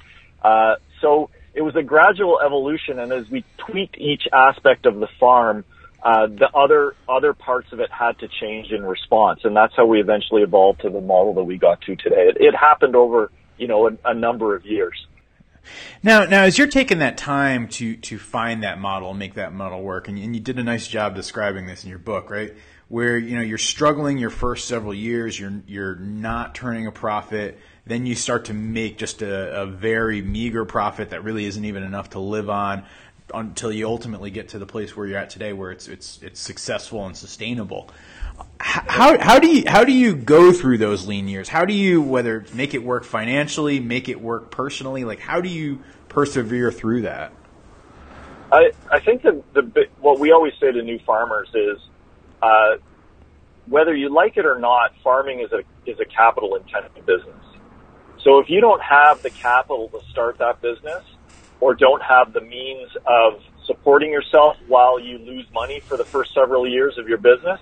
Uh, 0.43 0.75
so 1.01 1.31
it 1.55 1.61
was 1.61 1.75
a 1.75 1.81
gradual 1.81 2.39
evolution, 2.39 2.99
and 2.99 3.11
as 3.11 3.29
we 3.29 3.43
tweaked 3.57 3.97
each 3.97 4.27
aspect 4.31 4.85
of 4.85 4.99
the 4.99 5.07
farm, 5.19 5.65
uh, 6.03 6.27
the 6.27 6.49
other 6.53 6.95
other 7.07 7.33
parts 7.33 7.71
of 7.71 7.79
it 7.79 7.89
had 7.89 8.19
to 8.19 8.27
change 8.27 8.71
in 8.71 8.83
response, 8.83 9.39
and 9.43 9.55
that's 9.55 9.73
how 9.75 9.85
we 9.85 10.01
eventually 10.01 10.41
evolved 10.41 10.81
to 10.81 10.89
the 10.89 11.01
model 11.01 11.33
that 11.35 11.43
we 11.43 11.57
got 11.57 11.81
to 11.81 11.95
today. 11.95 12.27
It, 12.27 12.37
it 12.39 12.55
happened 12.55 12.95
over 12.95 13.31
you 13.57 13.67
know 13.67 13.87
a, 13.87 13.91
a 14.05 14.13
number 14.13 14.55
of 14.55 14.65
years. 14.65 15.07
Now, 16.03 16.25
now, 16.25 16.43
as 16.43 16.57
you're 16.57 16.67
taking 16.67 16.99
that 16.99 17.17
time 17.17 17.69
to 17.69 17.95
to 17.95 18.19
find 18.19 18.63
that 18.63 18.79
model, 18.79 19.13
make 19.13 19.35
that 19.35 19.53
model 19.53 19.81
work, 19.81 20.09
and, 20.09 20.17
and 20.19 20.35
you 20.35 20.41
did 20.41 20.59
a 20.59 20.63
nice 20.63 20.87
job 20.87 21.15
describing 21.15 21.67
this 21.67 21.85
in 21.85 21.89
your 21.89 21.99
book, 21.99 22.29
right? 22.29 22.53
where 22.93 23.17
you 23.17 23.35
know 23.35 23.41
you're 23.41 23.57
struggling 23.57 24.19
your 24.19 24.29
first 24.29 24.67
several 24.67 24.93
years, 24.93 25.39
you're 25.39 25.63
you're 25.65 25.95
not 25.95 26.53
turning 26.53 26.85
a 26.85 26.91
profit, 26.91 27.59
then 27.87 28.05
you 28.05 28.13
start 28.13 28.45
to 28.45 28.53
make 28.53 28.99
just 28.99 29.23
a, 29.23 29.61
a 29.61 29.65
very 29.65 30.21
meager 30.21 30.63
profit 30.63 31.09
that 31.09 31.23
really 31.23 31.45
isn't 31.45 31.65
even 31.65 31.81
enough 31.81 32.11
to 32.11 32.19
live 32.19 32.51
on 32.51 32.85
until 33.33 33.71
you 33.71 33.87
ultimately 33.87 34.31
get 34.31 34.49
to 34.49 34.59
the 34.59 34.65
place 34.65 34.95
where 34.95 35.07
you're 35.07 35.17
at 35.17 35.29
today, 35.29 35.53
where 35.53 35.71
it's 35.71 35.87
it's 35.87 36.21
it's 36.21 36.39
successful 36.39 37.05
and 37.05 37.15
sustainable. 37.15 37.89
How 38.59 39.19
how 39.19 39.39
do 39.39 39.47
you 39.47 39.63
how 39.67 39.83
do 39.83 39.91
you 39.91 40.15
go 40.15 40.51
through 40.51 40.79
those 40.79 41.07
lean 41.07 41.27
years? 41.27 41.49
How 41.49 41.65
do 41.65 41.73
you 41.73 42.01
weather 42.01 42.45
make 42.53 42.73
it 42.73 42.83
work 42.83 43.03
financially, 43.03 43.79
make 43.79 44.09
it 44.09 44.21
work 44.21 44.51
personally? 44.51 45.03
Like 45.03 45.19
how 45.19 45.41
do 45.41 45.49
you 45.49 45.81
persevere 46.09 46.71
through 46.71 47.01
that? 47.03 47.33
I 48.51 48.71
I 48.91 48.99
think 48.99 49.23
that 49.23 49.41
the 49.53 49.87
what 49.99 50.19
we 50.19 50.31
always 50.31 50.53
say 50.59 50.71
to 50.71 50.81
new 50.81 50.99
farmers 50.99 51.49
is 51.53 51.77
uh, 52.41 52.77
whether 53.67 53.95
you 53.95 54.13
like 54.13 54.37
it 54.37 54.45
or 54.45 54.59
not, 54.59 54.93
farming 55.03 55.39
is 55.39 55.51
a 55.51 55.63
is 55.89 55.99
a 55.99 56.05
capital 56.05 56.55
intensive 56.55 57.05
business. 57.05 57.35
So 58.23 58.39
if 58.39 58.49
you 58.49 58.61
don't 58.61 58.81
have 58.81 59.21
the 59.21 59.29
capital 59.29 59.89
to 59.89 59.99
start 60.11 60.37
that 60.37 60.61
business, 60.61 61.03
or 61.63 61.73
don't 61.73 62.03
have 62.03 62.33
the 62.33 62.41
means 62.41 62.89
of 63.07 63.39
supporting 63.65 64.11
yourself 64.11 64.57
while 64.67 64.99
you 64.99 65.17
lose 65.17 65.45
money 65.53 65.81
for 65.87 65.95
the 65.95 66.03
first 66.11 66.31
several 66.35 66.67
years 66.67 66.97
of 66.97 67.07
your 67.07 67.17
business, 67.17 67.59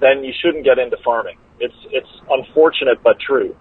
then 0.00 0.24
you 0.24 0.32
shouldn't 0.40 0.64
get 0.64 0.78
into 0.78 0.96
farming. 1.04 1.36
It's 1.60 1.76
it's 1.90 2.08
unfortunate 2.30 3.02
but 3.04 3.20
true. 3.20 3.54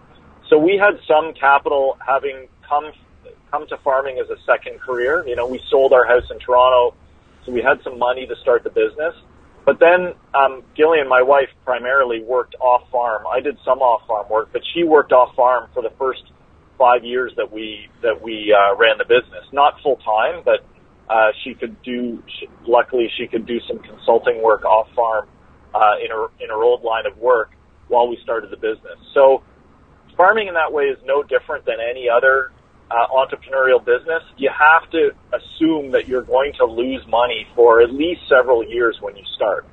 So 0.49 0.57
we 0.57 0.79
had 0.79 0.95
some 1.05 1.33
capital 1.33 1.97
having 1.99 2.47
come 2.67 2.93
come 3.51 3.67
to 3.67 3.77
farming 3.83 4.17
as 4.23 4.29
a 4.29 4.39
second 4.45 4.79
career. 4.79 5.27
You 5.27 5.35
know, 5.35 5.45
we 5.45 5.59
sold 5.69 5.91
our 5.91 6.05
house 6.07 6.23
in 6.31 6.39
Toronto, 6.39 6.95
so 7.45 7.51
we 7.51 7.61
had 7.61 7.83
some 7.83 7.99
money 7.99 8.25
to 8.25 8.35
start 8.41 8.63
the 8.63 8.69
business. 8.69 9.13
But 9.65 9.79
then 9.79 10.13
um, 10.33 10.63
Gillian, 10.75 11.07
my 11.07 11.21
wife, 11.21 11.49
primarily 11.65 12.23
worked 12.23 12.55
off 12.59 12.89
farm. 12.89 13.27
I 13.27 13.41
did 13.41 13.57
some 13.65 13.79
off 13.79 14.07
farm 14.07 14.27
work, 14.29 14.49
but 14.53 14.61
she 14.73 14.83
worked 14.83 15.11
off 15.11 15.35
farm 15.35 15.69
for 15.73 15.83
the 15.83 15.91
first 15.99 16.23
five 16.81 17.05
years 17.05 17.31
that 17.37 17.51
we 17.53 17.87
that 18.01 18.17
we 18.21 18.49
uh, 18.49 18.75
ran 18.75 18.97
the 18.97 19.05
business. 19.05 19.45
Not 19.53 19.75
full 19.83 19.97
time, 19.97 20.41
but 20.43 20.65
uh, 21.07 21.29
she 21.43 21.53
could 21.53 21.77
do. 21.83 22.23
She, 22.25 22.49
luckily, 22.65 23.07
she 23.17 23.27
could 23.27 23.45
do 23.45 23.59
some 23.67 23.77
consulting 23.79 24.41
work 24.41 24.65
off 24.65 24.87
farm 24.95 25.29
uh, 25.75 26.01
in 26.03 26.09
her 26.09 26.27
in 26.41 26.49
her 26.49 26.63
old 26.63 26.83
line 26.83 27.05
of 27.05 27.15
work 27.17 27.51
while 27.87 28.07
we 28.09 28.17
started 28.23 28.49
the 28.49 28.57
business. 28.57 28.97
So 29.13 29.43
farming 30.17 30.47
in 30.47 30.55
that 30.55 30.73
way 30.73 30.85
is 30.85 30.97
no 31.05 31.21
different 31.21 31.65
than 31.65 31.77
any 31.77 32.09
other 32.09 32.51
uh, 32.89 33.07
entrepreneurial 33.13 33.83
business. 33.83 34.23
You 34.37 34.49
have 34.49 34.89
to 34.91 35.11
assume 35.37 35.91
that 35.91 36.07
you're 36.07 36.23
going 36.23 36.53
to 36.57 36.65
lose 36.65 37.05
money 37.07 37.45
for 37.55 37.81
at 37.81 37.93
least 37.93 38.21
several 38.27 38.65
years 38.65 38.97
when 39.01 39.15
you 39.15 39.23
start. 39.35 39.65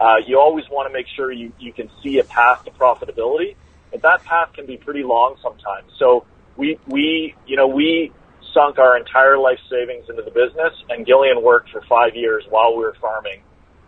Uh, 0.00 0.16
you 0.26 0.38
always 0.38 0.64
want 0.70 0.88
to 0.88 0.92
make 0.92 1.06
sure 1.14 1.30
you, 1.30 1.52
you 1.58 1.72
can 1.72 1.90
see 2.02 2.18
a 2.18 2.24
path 2.24 2.64
to 2.64 2.70
profitability, 2.70 3.54
but 3.92 4.02
that 4.02 4.24
path 4.24 4.48
can 4.54 4.66
be 4.66 4.76
pretty 4.76 5.02
long 5.02 5.36
sometimes. 5.42 5.92
So 5.98 6.24
we, 6.60 6.78
we, 6.86 7.34
you 7.46 7.56
know, 7.56 7.66
we 7.66 8.12
sunk 8.52 8.78
our 8.78 8.96
entire 8.96 9.38
life 9.38 9.58
savings 9.70 10.04
into 10.10 10.22
the 10.22 10.30
business 10.30 10.74
and 10.90 11.06
Gillian 11.06 11.42
worked 11.42 11.70
for 11.70 11.80
five 11.88 12.14
years 12.14 12.44
while 12.50 12.76
we 12.76 12.84
were 12.84 12.96
farming, 13.00 13.40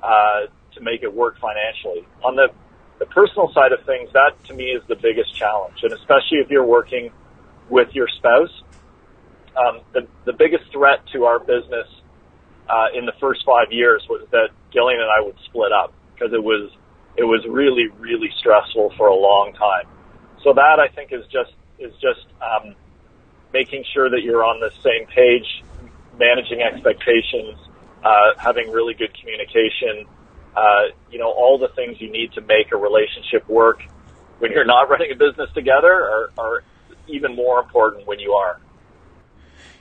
uh, 0.03 0.47
to 0.73 0.81
make 0.81 1.03
it 1.03 1.13
work 1.13 1.37
financially. 1.39 2.07
On 2.25 2.35
the, 2.35 2.49
the 2.99 3.05
personal 3.07 3.53
side 3.53 3.73
of 3.73 3.85
things, 3.85 4.09
that 4.15 4.33
to 4.47 4.55
me 4.55 4.71
is 4.73 4.83
the 4.89 4.97
biggest 4.97 5.37
challenge. 5.37 5.77
And 5.83 5.93
especially 5.93 6.39
if 6.39 6.49
you're 6.49 6.65
working 6.65 7.13
with 7.69 7.89
your 7.93 8.09
spouse, 8.09 8.63
um, 9.55 9.81
the, 9.93 10.09
the 10.25 10.33
biggest 10.33 10.65
threat 10.73 11.01
to 11.13 11.25
our 11.27 11.39
business 11.39 11.89
uh, 12.71 12.87
in 12.97 13.05
the 13.05 13.13
first 13.21 13.45
five 13.45 13.71
years 13.71 14.03
was 14.09 14.27
that 14.31 14.49
Gillian 14.73 15.01
and 15.01 15.11
I 15.11 15.21
would 15.21 15.37
split 15.45 15.73
up 15.73 15.93
because 16.15 16.33
it 16.33 16.43
was 16.43 16.71
it 17.17 17.25
was 17.25 17.45
really 17.47 17.89
really 17.99 18.31
stressful 18.39 18.95
for 18.97 19.09
a 19.09 19.15
long 19.15 19.53
time. 19.53 19.87
So 20.43 20.55
that 20.55 20.81
I 20.81 20.89
think 20.89 21.13
is 21.13 21.27
just 21.27 21.53
is 21.79 21.93
just 21.95 22.27
um, 22.41 22.75
making 23.53 23.85
sure 23.93 24.11
that 24.11 24.23
you're 24.23 24.45
on 24.45 24.61
the 24.61 24.71
same 24.83 25.07
page, 25.07 25.65
managing 26.19 26.63
expectations, 26.63 27.59
uh, 28.05 28.33
having 28.39 28.71
really 28.71 28.95
good 28.95 29.13
communication. 29.19 30.07
Uh, 30.55 30.89
you 31.11 31.19
know 31.19 31.31
all 31.31 31.59
the 31.59 31.69
things 31.69 31.99
you 31.99 32.11
need 32.11 32.31
to 32.33 32.43
make 32.43 32.73
a 32.73 32.77
relationship 32.77 33.49
work 33.49 33.83
when 34.39 34.53
you're 34.53 34.67
not 34.67 34.91
running 34.91 35.11
a 35.11 35.15
business 35.15 35.49
together 35.55 35.91
are, 35.91 36.31
are 36.37 36.65
even 37.09 37.35
more 37.35 37.61
important 37.61 38.07
when 38.07 38.19
you 38.19 38.33
are. 38.33 38.61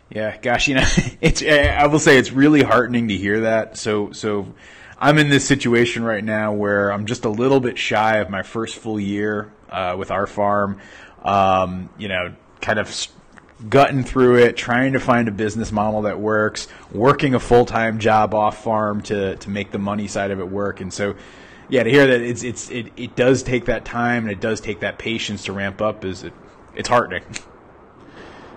Yeah, 0.09 0.37
gosh, 0.37 0.67
you 0.67 0.75
know, 0.75 0.87
it's 1.21 1.41
I 1.41 1.87
will 1.87 1.99
say 1.99 2.17
it's 2.17 2.31
really 2.31 2.61
heartening 2.61 3.07
to 3.07 3.17
hear 3.17 3.41
that. 3.41 3.77
So 3.77 4.11
so 4.11 4.53
I'm 4.97 5.17
in 5.17 5.29
this 5.29 5.47
situation 5.47 6.03
right 6.03 6.23
now 6.23 6.53
where 6.53 6.91
I'm 6.91 7.05
just 7.05 7.25
a 7.25 7.29
little 7.29 7.59
bit 7.59 7.77
shy 7.77 8.17
of 8.17 8.29
my 8.29 8.43
first 8.43 8.75
full 8.75 8.99
year 8.99 9.51
uh, 9.69 9.95
with 9.97 10.11
our 10.11 10.27
farm. 10.27 10.79
Um, 11.23 11.89
you 11.97 12.07
know, 12.07 12.33
kind 12.61 12.79
of 12.79 13.07
gutting 13.69 14.03
through 14.03 14.37
it, 14.37 14.57
trying 14.57 14.93
to 14.93 14.99
find 14.99 15.27
a 15.27 15.31
business 15.31 15.71
model 15.71 16.03
that 16.03 16.19
works, 16.19 16.67
working 16.91 17.35
a 17.35 17.39
full 17.39 17.65
time 17.65 17.99
job 17.99 18.33
off 18.33 18.63
farm 18.63 19.01
to 19.03 19.35
to 19.37 19.49
make 19.49 19.71
the 19.71 19.79
money 19.79 20.07
side 20.07 20.31
of 20.31 20.39
it 20.39 20.49
work, 20.49 20.81
and 20.81 20.93
so. 20.93 21.15
Yeah, 21.69 21.83
to 21.83 21.89
hear 21.89 22.05
that 22.05 22.19
it's 22.19 22.43
it's 22.43 22.69
it, 22.69 22.91
it 22.97 23.15
does 23.15 23.43
take 23.43 23.65
that 23.65 23.85
time 23.85 24.23
and 24.23 24.31
it 24.33 24.41
does 24.41 24.59
take 24.59 24.81
that 24.81 24.97
patience 24.97 25.45
to 25.45 25.53
ramp 25.53 25.81
up 25.81 26.03
is 26.03 26.25
it 26.25 26.33
it's 26.75 26.89
heartening. 26.89 27.23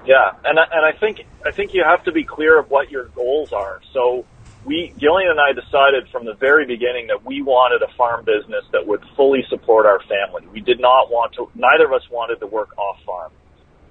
Yeah, 0.06 0.32
and 0.44 0.58
and 0.58 0.84
I 0.84 0.92
think 0.92 1.24
I 1.46 1.50
think 1.50 1.74
you 1.74 1.84
have 1.84 2.04
to 2.04 2.12
be 2.12 2.24
clear 2.24 2.58
of 2.58 2.70
what 2.70 2.90
your 2.90 3.04
goals 3.08 3.52
are. 3.52 3.80
So 3.92 4.24
we 4.64 4.94
Gillian 4.98 5.30
and 5.30 5.40
I 5.40 5.52
decided 5.52 6.08
from 6.10 6.24
the 6.24 6.34
very 6.34 6.66
beginning 6.66 7.08
that 7.08 7.24
we 7.24 7.42
wanted 7.42 7.82
a 7.82 7.92
farm 7.94 8.24
business 8.24 8.64
that 8.72 8.86
would 8.86 9.02
fully 9.16 9.44
support 9.48 9.86
our 9.86 10.00
family. 10.00 10.46
We 10.52 10.60
did 10.60 10.80
not 10.80 11.10
want 11.10 11.34
to. 11.34 11.50
Neither 11.54 11.86
of 11.86 11.92
us 11.92 12.08
wanted 12.10 12.40
to 12.40 12.46
work 12.46 12.76
off 12.78 13.02
farm. 13.04 13.32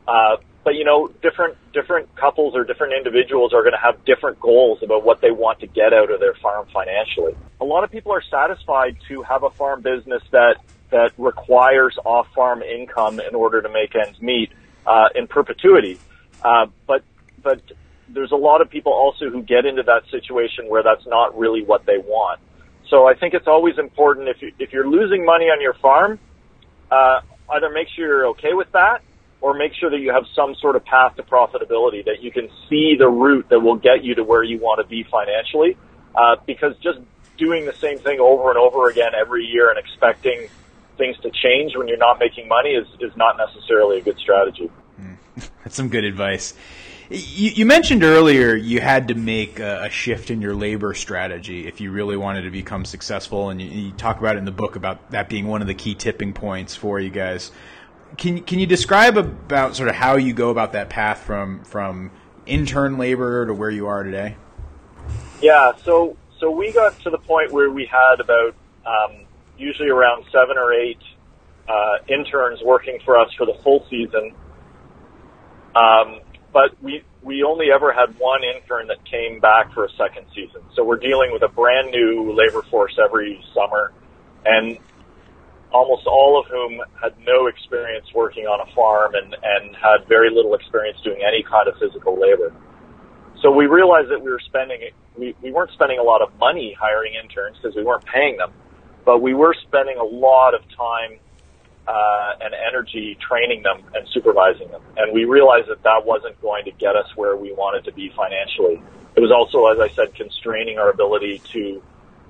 Uh, 0.08 0.38
but 0.64 0.76
you 0.76 0.86
know, 0.86 1.10
different 1.22 1.58
different 1.74 2.16
couples 2.16 2.56
or 2.56 2.64
different 2.64 2.94
individuals 2.94 3.54
are 3.54 3.62
going 3.62 3.74
to 3.74 3.82
have 3.82 4.04
different 4.06 4.40
goals 4.40 4.80
about 4.82 5.04
what 5.04 5.22
they 5.22 5.32
want 5.32 5.60
to 5.60 5.68
get 5.68 5.94
out 5.94 6.12
of 6.12 6.20
their 6.20 6.36
farm 6.36 6.68
financially. 6.74 7.36
A 7.62 7.66
lot 7.66 7.84
of 7.84 7.92
people 7.92 8.12
are 8.12 8.24
satisfied 8.30 8.98
to 9.10 9.22
have 9.24 9.44
a 9.44 9.50
farm 9.52 9.82
business 9.82 10.24
that 10.32 10.56
that 10.90 11.12
requires 11.18 11.98
off 12.06 12.28
farm 12.34 12.62
income 12.62 13.20
in 13.20 13.36
order 13.36 13.62
to 13.62 13.70
make 13.70 13.96
ends 13.96 14.22
meet 14.22 14.52
uh, 14.88 15.10
in 15.16 15.28
perpetuity. 15.28 16.00
Uh, 16.44 16.68
but 16.88 17.04
but 17.42 17.62
there's 18.14 18.32
a 18.32 18.38
lot 18.38 18.62
of 18.62 18.70
people 18.70 18.94
also 18.94 19.30
who 19.30 19.42
get 19.42 19.66
into 19.66 19.84
that 19.84 20.04
situation 20.12 20.70
where 20.70 20.84
that's 20.84 21.06
not 21.08 21.38
really 21.38 21.64
what 21.64 21.86
they 21.86 21.98
want. 21.98 22.40
So 22.90 23.08
I 23.08 23.16
think 23.16 23.34
it's 23.34 23.48
always 23.48 23.78
important 23.78 24.30
if 24.30 24.42
you 24.42 24.52
if 24.60 24.72
you're 24.72 24.88
losing 24.88 25.26
money 25.26 25.46
on 25.46 25.62
your 25.62 25.74
farm, 25.74 26.20
uh, 26.92 27.22
either 27.50 27.70
make 27.70 27.88
sure 27.96 28.06
you're 28.06 28.28
okay 28.28 28.54
with 28.54 28.72
that, 28.74 29.02
or 29.42 29.54
make 29.54 29.74
sure 29.74 29.90
that 29.90 30.00
you 30.00 30.12
have 30.12 30.26
some 30.36 30.56
sort 30.56 30.76
of 30.76 30.86
path 30.86 31.16
to 31.16 31.24
profitability 31.24 32.06
that 32.06 32.22
you 32.22 32.32
can 32.32 32.50
see 32.70 32.96
the 32.98 33.08
route 33.08 33.50
that 33.50 33.60
will 33.60 33.78
get 33.78 34.04
you 34.04 34.16
to 34.16 34.24
where 34.24 34.44
you 34.44 34.60
want 34.60 34.82
to 34.82 34.88
be 34.88 35.04
financially. 35.04 35.78
Uh, 36.16 36.36
because 36.46 36.78
just 36.78 37.00
doing 37.38 37.66
the 37.66 37.74
same 37.74 37.98
thing 37.98 38.20
over 38.20 38.50
and 38.50 38.58
over 38.58 38.90
again 38.90 39.12
every 39.20 39.44
year 39.46 39.70
and 39.70 39.80
expecting 39.80 40.48
things 40.98 41.18
to 41.20 41.32
change 41.32 41.76
when 41.76 41.88
you're 41.88 41.98
not 41.98 42.20
making 42.20 42.48
money 42.48 42.70
is, 42.70 42.88
is 43.00 43.16
not 43.18 43.38
necessarily 43.38 43.98
a 43.98 44.02
good 44.02 44.18
strategy. 44.18 44.70
Mm. 45.02 45.18
That's 45.64 45.76
some 45.76 45.90
good 45.90 46.04
advice. 46.04 46.54
You, 47.14 47.52
you, 47.52 47.66
mentioned 47.68 48.04
earlier 48.04 48.56
you 48.56 48.82
had 48.82 49.10
to 49.10 49.14
make 49.14 49.60
a, 49.60 49.84
a, 49.84 49.90
shift 49.92 50.32
in 50.32 50.42
your 50.42 50.56
labor 50.56 50.96
strategy 50.96 51.68
if 51.68 51.80
you 51.80 51.92
really 51.92 52.18
wanted 52.18 52.42
to 52.42 52.50
become 52.50 52.86
successful, 52.86 53.52
and 53.52 53.62
you, 53.62 53.68
you, 53.68 53.92
talk 53.92 54.18
about 54.18 54.36
it 54.36 54.40
in 54.40 54.46
the 54.46 54.52
book 54.52 54.76
about 54.76 55.12
that 55.12 55.30
being 55.30 55.46
one 55.46 55.62
of 55.62 55.68
the 55.68 55.76
key 55.76 55.94
tipping 55.94 56.34
points 56.34 56.76
for 56.76 57.00
you 57.00 57.12
guys. 57.12 57.52
Can 58.18 58.42
can 58.42 58.58
you 58.58 58.66
describe 58.66 59.16
about 59.16 59.76
sort 59.76 59.90
of 59.90 59.96
how 59.96 60.16
you 60.16 60.34
go 60.34 60.50
about 60.50 60.72
that 60.72 60.90
path 60.90 61.20
from 61.20 61.64
from 61.66 62.10
intern 62.48 62.98
labor 62.98 63.46
to 63.46 63.54
where 63.54 63.70
you 63.70 63.86
are 63.86 64.02
today? 64.02 64.36
Yeah, 65.40 65.74
so 65.84 66.18
so 66.40 66.50
we 66.50 66.72
got 66.72 67.00
to 67.02 67.12
the 67.12 67.20
point 67.20 67.52
where 67.52 67.70
we 67.70 67.86
had 67.86 68.22
about 68.22 68.56
um, 68.88 69.26
usually 69.56 69.90
around 69.90 70.26
seven 70.32 70.58
or 70.58 70.74
eight 70.74 71.02
uh, 71.70 71.98
interns 72.08 72.64
working 72.64 72.98
for 73.06 73.20
us 73.20 73.32
for 73.38 73.46
the 73.46 73.54
full 73.64 73.86
season. 73.88 74.34
Um, 75.76 76.22
but 76.54 76.82
we 76.82 77.04
we 77.22 77.44
only 77.44 77.68
ever 77.74 77.92
had 77.92 78.18
one 78.20 78.42
intern 78.44 78.88
that 78.88 79.04
came 79.10 79.40
back 79.40 79.74
for 79.74 79.86
a 79.86 79.90
second 79.98 80.28
season. 80.36 80.62
So 80.76 80.84
we're 80.84 81.02
dealing 81.02 81.32
with 81.34 81.42
a 81.42 81.50
brand 81.50 81.92
new 81.92 82.32
labor 82.32 82.64
force 82.70 82.98
every 83.04 83.44
summer, 83.54 83.92
and 84.46 84.78
almost 85.72 86.06
all 86.06 86.40
of 86.40 86.46
whom 86.48 86.80
had 87.02 87.18
no 87.26 87.48
experience 87.48 88.06
working 88.14 88.46
on 88.46 88.62
a 88.62 88.76
farm 88.76 89.16
and 89.16 89.34
and 89.34 89.76
had 89.76 90.08
very 90.08 90.30
little 90.30 90.54
experience 90.54 91.00
doing 91.04 91.22
any 91.26 91.44
kind 91.44 91.68
of 91.68 91.76
physical 91.80 92.20
labor. 92.20 92.54
So 93.42 93.52
we 93.52 93.66
realized 93.66 94.10
that 94.12 94.22
we 94.22 94.30
were 94.30 94.42
spending 94.46 94.80
we, 95.18 95.36
we 95.42 95.52
weren't 95.52 95.72
spending 95.72 96.00
a 96.00 96.04
lot 96.04 96.22
of 96.22 96.30
money 96.38 96.76
hiring 96.80 97.14
interns 97.22 97.58
because 97.58 97.76
we 97.76 97.84
weren't 97.84 98.06
paying 98.06 98.38
them 98.38 98.54
but 99.06 99.22
we 99.22 99.34
were 99.34 99.56
spending 99.68 99.98
a 99.98 100.04
lot 100.04 100.54
of 100.54 100.62
time 100.78 101.20
uh, 101.88 102.32
and 102.42 102.54
energy 102.54 103.18
training 103.20 103.64
them 103.64 103.84
and 103.94 104.08
supervising 104.14 104.70
them. 104.70 104.82
And 104.98 105.14
we 105.14 105.26
realized 105.26 105.70
that 105.70 105.84
that 105.84 106.06
wasn't 106.06 106.40
going 106.42 106.66
to 106.66 106.72
get 106.72 106.96
us 106.96 107.08
where 107.16 107.36
we 107.36 107.52
wanted 107.54 107.86
to 107.86 107.92
be 107.92 108.12
financially. 108.16 108.82
It 109.16 109.20
was 109.20 109.32
also, 109.32 109.68
as 109.68 109.80
I 109.80 109.94
said, 109.96 110.16
constraining 110.16 110.80
our 110.80 110.90
ability 110.90 111.42
to 111.54 111.82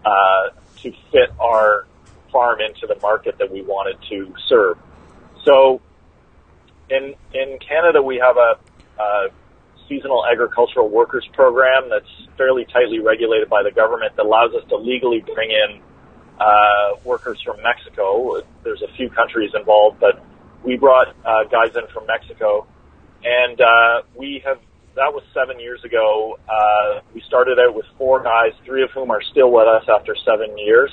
uh, 0.05 0.49
to 0.81 0.91
fit 1.11 1.29
our 1.39 1.87
farm 2.31 2.59
into 2.59 2.87
the 2.87 2.99
market 2.99 3.37
that 3.37 3.51
we 3.51 3.61
wanted 3.61 3.97
to 4.09 4.33
serve. 4.49 4.77
So, 5.45 5.81
in 6.89 7.13
in 7.33 7.59
Canada, 7.59 8.01
we 8.01 8.17
have 8.17 8.35
a, 8.37 8.59
a 9.01 9.29
seasonal 9.87 10.25
agricultural 10.25 10.89
workers 10.89 11.27
program 11.33 11.89
that's 11.89 12.09
fairly 12.37 12.65
tightly 12.65 12.99
regulated 12.99 13.49
by 13.49 13.63
the 13.63 13.71
government 13.71 14.15
that 14.15 14.25
allows 14.25 14.53
us 14.53 14.67
to 14.69 14.77
legally 14.77 15.23
bring 15.33 15.51
in 15.51 15.81
uh, 16.39 16.95
workers 17.03 17.41
from 17.45 17.61
Mexico. 17.61 18.41
There's 18.63 18.81
a 18.81 18.91
few 18.95 19.09
countries 19.09 19.51
involved, 19.53 19.99
but 19.99 20.23
we 20.63 20.77
brought 20.77 21.15
uh, 21.25 21.43
guys 21.51 21.75
in 21.75 21.87
from 21.93 22.05
Mexico, 22.07 22.67
and 23.23 23.59
uh, 23.59 24.01
we 24.15 24.41
have. 24.45 24.59
That 24.95 25.11
was 25.11 25.23
seven 25.33 25.59
years 25.59 25.83
ago. 25.83 26.37
Uh, 26.47 27.01
we 27.15 27.21
started 27.21 27.57
out 27.57 27.73
with 27.73 27.85
four 27.97 28.21
guys, 28.21 28.51
three 28.63 28.83
of 28.83 28.91
whom 28.91 29.09
are 29.09 29.23
still 29.31 29.51
with 29.51 29.65
us 29.67 29.83
after 29.89 30.15
seven 30.23 30.55
years. 30.55 30.91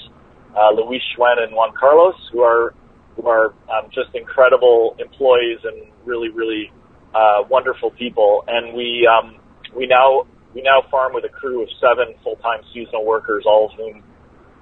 Uh, 0.56 0.70
Luis 0.72 1.02
Schwen 1.14 1.38
and 1.38 1.54
Juan 1.54 1.74
Carlos, 1.78 2.16
who 2.32 2.40
are 2.40 2.72
who 3.16 3.28
are 3.28 3.52
um, 3.68 3.90
just 3.92 4.14
incredible 4.14 4.96
employees 4.98 5.58
and 5.64 5.92
really, 6.06 6.30
really 6.30 6.72
uh, 7.14 7.42
wonderful 7.48 7.90
people. 7.90 8.42
And 8.48 8.74
we 8.74 9.06
um, 9.06 9.36
we 9.76 9.86
now 9.86 10.26
we 10.54 10.62
now 10.62 10.82
farm 10.90 11.12
with 11.12 11.24
a 11.24 11.28
crew 11.28 11.62
of 11.62 11.68
seven 11.80 12.14
full-time 12.24 12.62
seasonal 12.72 13.04
workers, 13.04 13.44
all 13.46 13.70
of 13.70 13.76
whom 13.76 14.02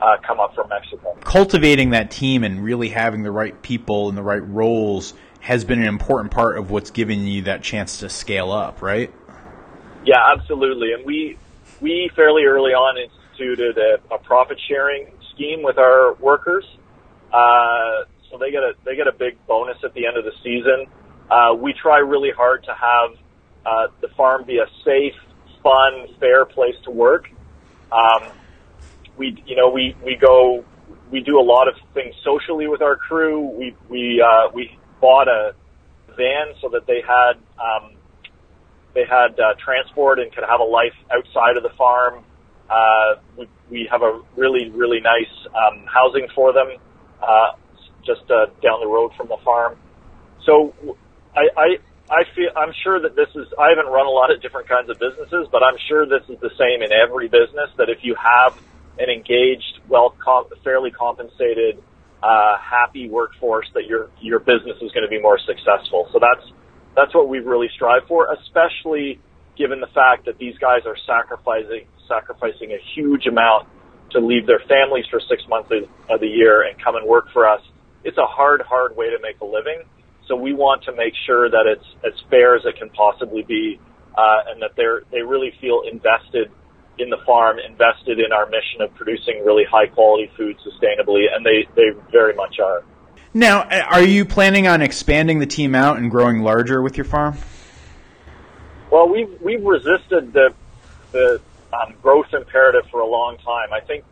uh, 0.00 0.16
come 0.26 0.40
up 0.40 0.54
from 0.54 0.68
Mexico. 0.68 1.16
Cultivating 1.20 1.90
that 1.90 2.10
team 2.10 2.44
and 2.44 2.62
really 2.62 2.88
having 2.88 3.22
the 3.22 3.30
right 3.30 3.60
people 3.62 4.08
in 4.08 4.14
the 4.14 4.22
right 4.22 4.46
roles 4.46 5.14
has 5.40 5.64
been 5.64 5.80
an 5.80 5.88
important 5.88 6.32
part 6.32 6.58
of 6.58 6.70
what's 6.70 6.90
given 6.90 7.26
you 7.26 7.42
that 7.42 7.62
chance 7.62 7.98
to 8.00 8.08
scale 8.08 8.52
up, 8.52 8.82
right? 8.82 9.12
Yeah, 10.04 10.32
absolutely. 10.36 10.92
And 10.92 11.04
we 11.04 11.38
we 11.80 12.10
fairly 12.14 12.44
early 12.44 12.72
on 12.72 12.98
instituted 12.98 13.78
a, 13.78 14.14
a 14.14 14.18
profit 14.18 14.58
sharing 14.68 15.06
scheme 15.34 15.62
with 15.62 15.78
our 15.78 16.14
workers. 16.14 16.64
Uh, 17.32 18.04
so 18.30 18.38
they 18.38 18.50
get 18.50 18.62
a 18.62 18.72
they 18.84 18.96
get 18.96 19.06
a 19.06 19.12
big 19.12 19.44
bonus 19.46 19.78
at 19.84 19.94
the 19.94 20.06
end 20.06 20.16
of 20.16 20.24
the 20.24 20.32
season. 20.42 20.86
Uh, 21.30 21.54
we 21.54 21.72
try 21.72 21.98
really 21.98 22.30
hard 22.30 22.64
to 22.64 22.74
have 22.74 23.18
uh, 23.66 23.86
the 24.00 24.08
farm 24.16 24.44
be 24.44 24.58
a 24.58 24.66
safe, 24.84 25.14
fun, 25.62 26.08
fair 26.18 26.44
place 26.44 26.74
to 26.84 26.90
work. 26.90 27.28
Um, 27.92 28.30
we 29.18 29.42
you 29.46 29.56
know 29.56 29.68
we 29.68 29.94
we 30.04 30.16
go 30.16 30.64
we 31.10 31.20
do 31.20 31.38
a 31.38 31.42
lot 31.42 31.68
of 31.68 31.74
things 31.92 32.14
socially 32.24 32.68
with 32.68 32.82
our 32.82 32.96
crew. 32.96 33.40
We 33.40 33.74
we 33.88 34.24
uh, 34.24 34.50
we 34.54 34.78
bought 35.00 35.28
a 35.28 35.54
van 36.16 36.54
so 36.60 36.68
that 36.70 36.86
they 36.86 37.02
had 37.06 37.34
um, 37.58 37.96
they 38.94 39.04
had 39.04 39.38
uh, 39.38 39.54
transport 39.62 40.18
and 40.18 40.32
could 40.32 40.44
have 40.48 40.60
a 40.60 40.64
life 40.64 40.94
outside 41.10 41.56
of 41.56 41.62
the 41.62 41.74
farm. 41.76 42.24
Uh, 42.70 43.16
we, 43.36 43.48
we 43.70 43.88
have 43.90 44.02
a 44.02 44.20
really 44.36 44.70
really 44.70 45.00
nice 45.00 45.32
um, 45.48 45.84
housing 45.86 46.28
for 46.34 46.52
them 46.52 46.68
uh, 47.22 47.52
just 48.04 48.30
uh, 48.30 48.46
down 48.62 48.80
the 48.80 48.86
road 48.86 49.12
from 49.16 49.28
the 49.28 49.38
farm. 49.44 49.76
So 50.44 50.74
I, 51.34 51.48
I 51.56 51.68
I 52.10 52.22
feel 52.34 52.50
I'm 52.56 52.72
sure 52.84 53.00
that 53.00 53.16
this 53.16 53.28
is 53.34 53.48
I 53.58 53.70
haven't 53.70 53.90
run 53.90 54.06
a 54.06 54.10
lot 54.10 54.30
of 54.30 54.40
different 54.40 54.68
kinds 54.68 54.90
of 54.90 54.98
businesses, 54.98 55.48
but 55.50 55.62
I'm 55.62 55.76
sure 55.88 56.06
this 56.06 56.24
is 56.28 56.38
the 56.40 56.50
same 56.58 56.82
in 56.82 56.92
every 56.92 57.28
business 57.28 57.70
that 57.76 57.88
if 57.88 57.98
you 58.02 58.14
have 58.14 58.58
an 58.98 59.10
engaged, 59.10 59.80
well, 59.88 60.14
comp- 60.22 60.50
fairly 60.64 60.90
compensated, 60.90 61.82
uh, 62.22 62.56
happy 62.58 63.08
workforce, 63.08 63.66
that 63.74 63.86
your 63.86 64.10
your 64.20 64.40
business 64.40 64.76
is 64.82 64.90
going 64.92 65.04
to 65.04 65.08
be 65.08 65.20
more 65.20 65.38
successful. 65.38 66.08
So 66.12 66.18
that's 66.20 66.50
that's 66.96 67.14
what 67.14 67.28
we 67.28 67.38
really 67.38 67.68
strive 67.74 68.02
for, 68.08 68.28
especially 68.32 69.20
given 69.56 69.80
the 69.80 69.88
fact 69.88 70.26
that 70.26 70.38
these 70.38 70.56
guys 70.58 70.82
are 70.86 70.96
sacrificing 71.06 71.86
sacrificing 72.08 72.72
a 72.72 72.78
huge 72.94 73.26
amount 73.26 73.68
to 74.10 74.20
leave 74.20 74.46
their 74.46 74.60
families 74.68 75.04
for 75.10 75.20
six 75.28 75.42
months 75.48 75.70
of 76.08 76.20
the 76.20 76.26
year 76.26 76.62
and 76.62 76.82
come 76.82 76.96
and 76.96 77.06
work 77.06 77.26
for 77.32 77.46
us. 77.46 77.60
It's 78.04 78.16
a 78.16 78.26
hard, 78.26 78.62
hard 78.62 78.96
way 78.96 79.10
to 79.10 79.18
make 79.20 79.40
a 79.40 79.44
living. 79.44 79.82
So 80.26 80.36
we 80.36 80.54
want 80.54 80.82
to 80.84 80.92
make 80.92 81.12
sure 81.26 81.50
that 81.50 81.66
it's 81.66 81.84
as 82.04 82.18
fair 82.30 82.56
as 82.56 82.62
it 82.64 82.78
can 82.78 82.90
possibly 82.90 83.42
be, 83.42 83.78
uh, 84.16 84.48
and 84.48 84.62
that 84.62 84.72
they're 84.76 85.02
they 85.10 85.22
really 85.22 85.52
feel 85.60 85.82
invested 85.90 86.50
in 87.00 87.10
the 87.10 87.18
farm, 87.26 87.58
invested 87.58 88.18
in 88.18 88.32
our 88.32 88.46
mission 88.46 88.80
of 88.80 88.94
producing 88.94 89.44
really 89.44 89.64
high 89.64 89.86
quality 89.86 90.30
food 90.36 90.56
sustainably, 90.58 91.24
and 91.32 91.44
they 91.44 91.66
they 91.74 91.90
very 92.10 92.34
much 92.34 92.58
are. 92.58 92.82
Now, 93.34 93.62
are 93.62 94.02
you 94.02 94.24
planning 94.24 94.66
on 94.66 94.82
expanding 94.82 95.38
the 95.38 95.46
team 95.46 95.74
out 95.74 95.98
and 95.98 96.10
growing 96.10 96.42
larger 96.42 96.82
with 96.82 96.96
your 96.96 97.04
farm? 97.04 97.36
Well, 98.90 99.08
we've 99.08 99.40
we've 99.40 99.64
resisted 99.64 100.32
the 100.32 100.54
the 101.12 101.40
um, 101.72 101.94
growth 102.02 102.32
imperative 102.32 102.90
for 102.90 103.00
a 103.00 103.06
long 103.06 103.36
time. 103.38 103.72
I 103.72 103.80
think 103.80 104.04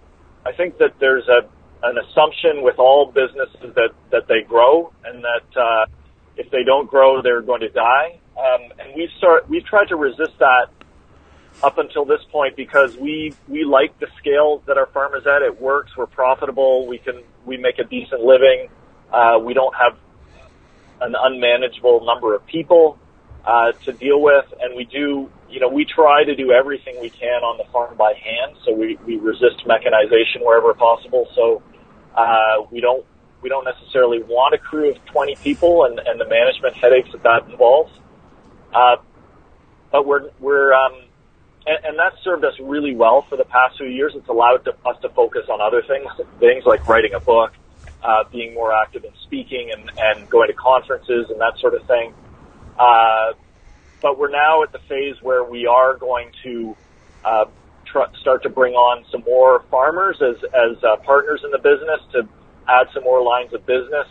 I 0.45 0.53
think 0.53 0.79
that 0.79 0.99
there's 0.99 1.27
a 1.29 1.49
an 1.83 1.99
assumption 1.99 2.63
with 2.63 2.79
all 2.79 3.07
businesses 3.07 3.75
that 3.75 3.91
that 4.11 4.29
they 4.29 4.43
grow 4.43 4.93
and 5.05 5.25
that 5.25 5.61
uh, 5.61 5.87
if 6.37 6.51
they 6.51 6.65
don't 6.65 6.89
grow, 6.89 7.23
they're 7.23 7.43
going 7.43 7.61
to 7.61 7.69
die. 7.69 8.19
Um, 8.37 8.73
and 8.79 8.95
we've 8.95 9.11
start 9.19 9.49
we've 9.49 9.65
tried 9.65 9.89
to 9.89 9.97
resist 9.97 10.39
that 10.39 10.69
up 11.63 11.79
until 11.79 12.05
this 12.05 12.21
point 12.31 12.57
because 12.57 12.97
we 12.97 13.35
we 13.49 13.65
like 13.65 13.99
the 13.99 14.07
scale 14.19 14.63
that 14.67 14.77
our 14.77 14.87
farm 14.87 15.15
is 15.15 15.27
at. 15.27 15.43
It 15.43 15.61
works. 15.61 15.97
We're 15.97 16.07
profitable. 16.07 16.87
We 16.87 16.99
can 16.99 17.23
we 17.45 17.57
make 17.57 17.79
a 17.79 17.85
decent 17.85 18.23
living. 18.23 18.69
Uh, 19.13 19.39
we 19.43 19.55
don't 19.55 19.75
have 19.75 19.99
an 21.01 21.15
unmanageable 21.19 22.05
number 22.05 22.35
of 22.35 22.45
people 22.47 22.99
uh, 23.45 23.73
to 23.85 23.93
deal 23.93 24.21
with, 24.21 24.45
and 24.61 24.77
we 24.77 24.85
do 24.85 25.31
you 25.49 25.61
know 25.61 25.69
we 25.69 25.85
try 25.85 26.25
to 26.25 26.35
do 26.35 26.53
everything 26.53 27.01
we 27.01 27.11
can 27.11 27.43
on 27.43 27.59
the 27.59 27.65
farm 27.73 27.97
by 27.97 28.13
hand. 28.13 28.57
So 28.65 28.73
we 28.73 28.99
we 29.07 29.17
resist 29.17 29.67
mechanization 29.67 30.43
wherever 30.43 30.75
possible. 30.75 31.29
So 31.35 31.63
uh, 32.15 32.67
we 32.71 32.81
don't 32.81 33.05
we 33.43 33.49
don't 33.49 33.65
necessarily 33.65 34.23
want 34.23 34.55
a 34.55 34.59
crew 34.59 34.91
of 34.91 35.05
20 35.07 35.37
people 35.37 35.85
and, 35.85 35.99
and 36.01 36.19
the 36.19 36.29
management 36.29 36.75
headaches 36.75 37.11
that 37.13 37.23
that 37.23 37.49
involves. 37.51 37.93
Uh, 38.75 38.97
but 39.93 40.07
we're, 40.07 40.31
we're, 40.41 40.75
um, 40.75 40.93
and, 41.67 41.79
and 41.85 41.99
that's 41.99 42.17
served 42.23 42.45
us 42.45 42.55
really 42.61 42.95
well 42.95 43.27
for 43.29 43.37
the 43.37 43.45
past 43.45 43.77
few 43.79 43.89
years. 43.89 44.13
It's 44.15 44.29
allowed 44.29 44.65
to, 44.65 44.73
us 44.87 44.97
to 45.03 45.09
focus 45.11 45.43
on 45.51 45.61
other 45.61 45.83
things, 45.83 46.07
things 46.41 46.65
like 46.65 46.87
writing 46.89 47.13
a 47.15 47.21
book, 47.21 47.53
uh, 48.03 48.25
being 48.31 48.55
more 48.55 48.73
active 48.73 49.05
in 49.05 49.13
speaking 49.25 49.73
and, 49.75 49.91
and 49.99 50.31
going 50.31 50.49
to 50.49 50.55
conferences 50.55 51.27
and 51.31 51.41
that 51.41 51.59
sort 51.61 51.75
of 51.75 51.87
thing. 51.87 52.15
Uh, 52.79 53.33
but 54.01 54.19
we're 54.19 54.31
now 54.31 54.63
at 54.63 54.73
the 54.73 54.79
phase 54.89 55.17
where 55.23 55.43
we 55.43 55.67
are 55.67 55.97
going 55.97 56.31
to 56.45 56.77
uh, 57.25 57.45
tr- 57.91 58.15
start 58.21 58.43
to 58.43 58.49
bring 58.49 58.75
on 58.75 59.05
some 59.11 59.23
more 59.27 59.65
farmers 59.71 60.17
as 60.21 60.37
as 60.45 60.77
uh, 60.85 60.97
partners 61.05 61.41
in 61.45 61.51
the 61.51 61.59
business 61.59 62.01
to 62.13 62.29
add 62.69 62.87
some 62.93 63.03
more 63.03 63.23
lines 63.23 63.53
of 63.55 63.65
business 63.67 64.07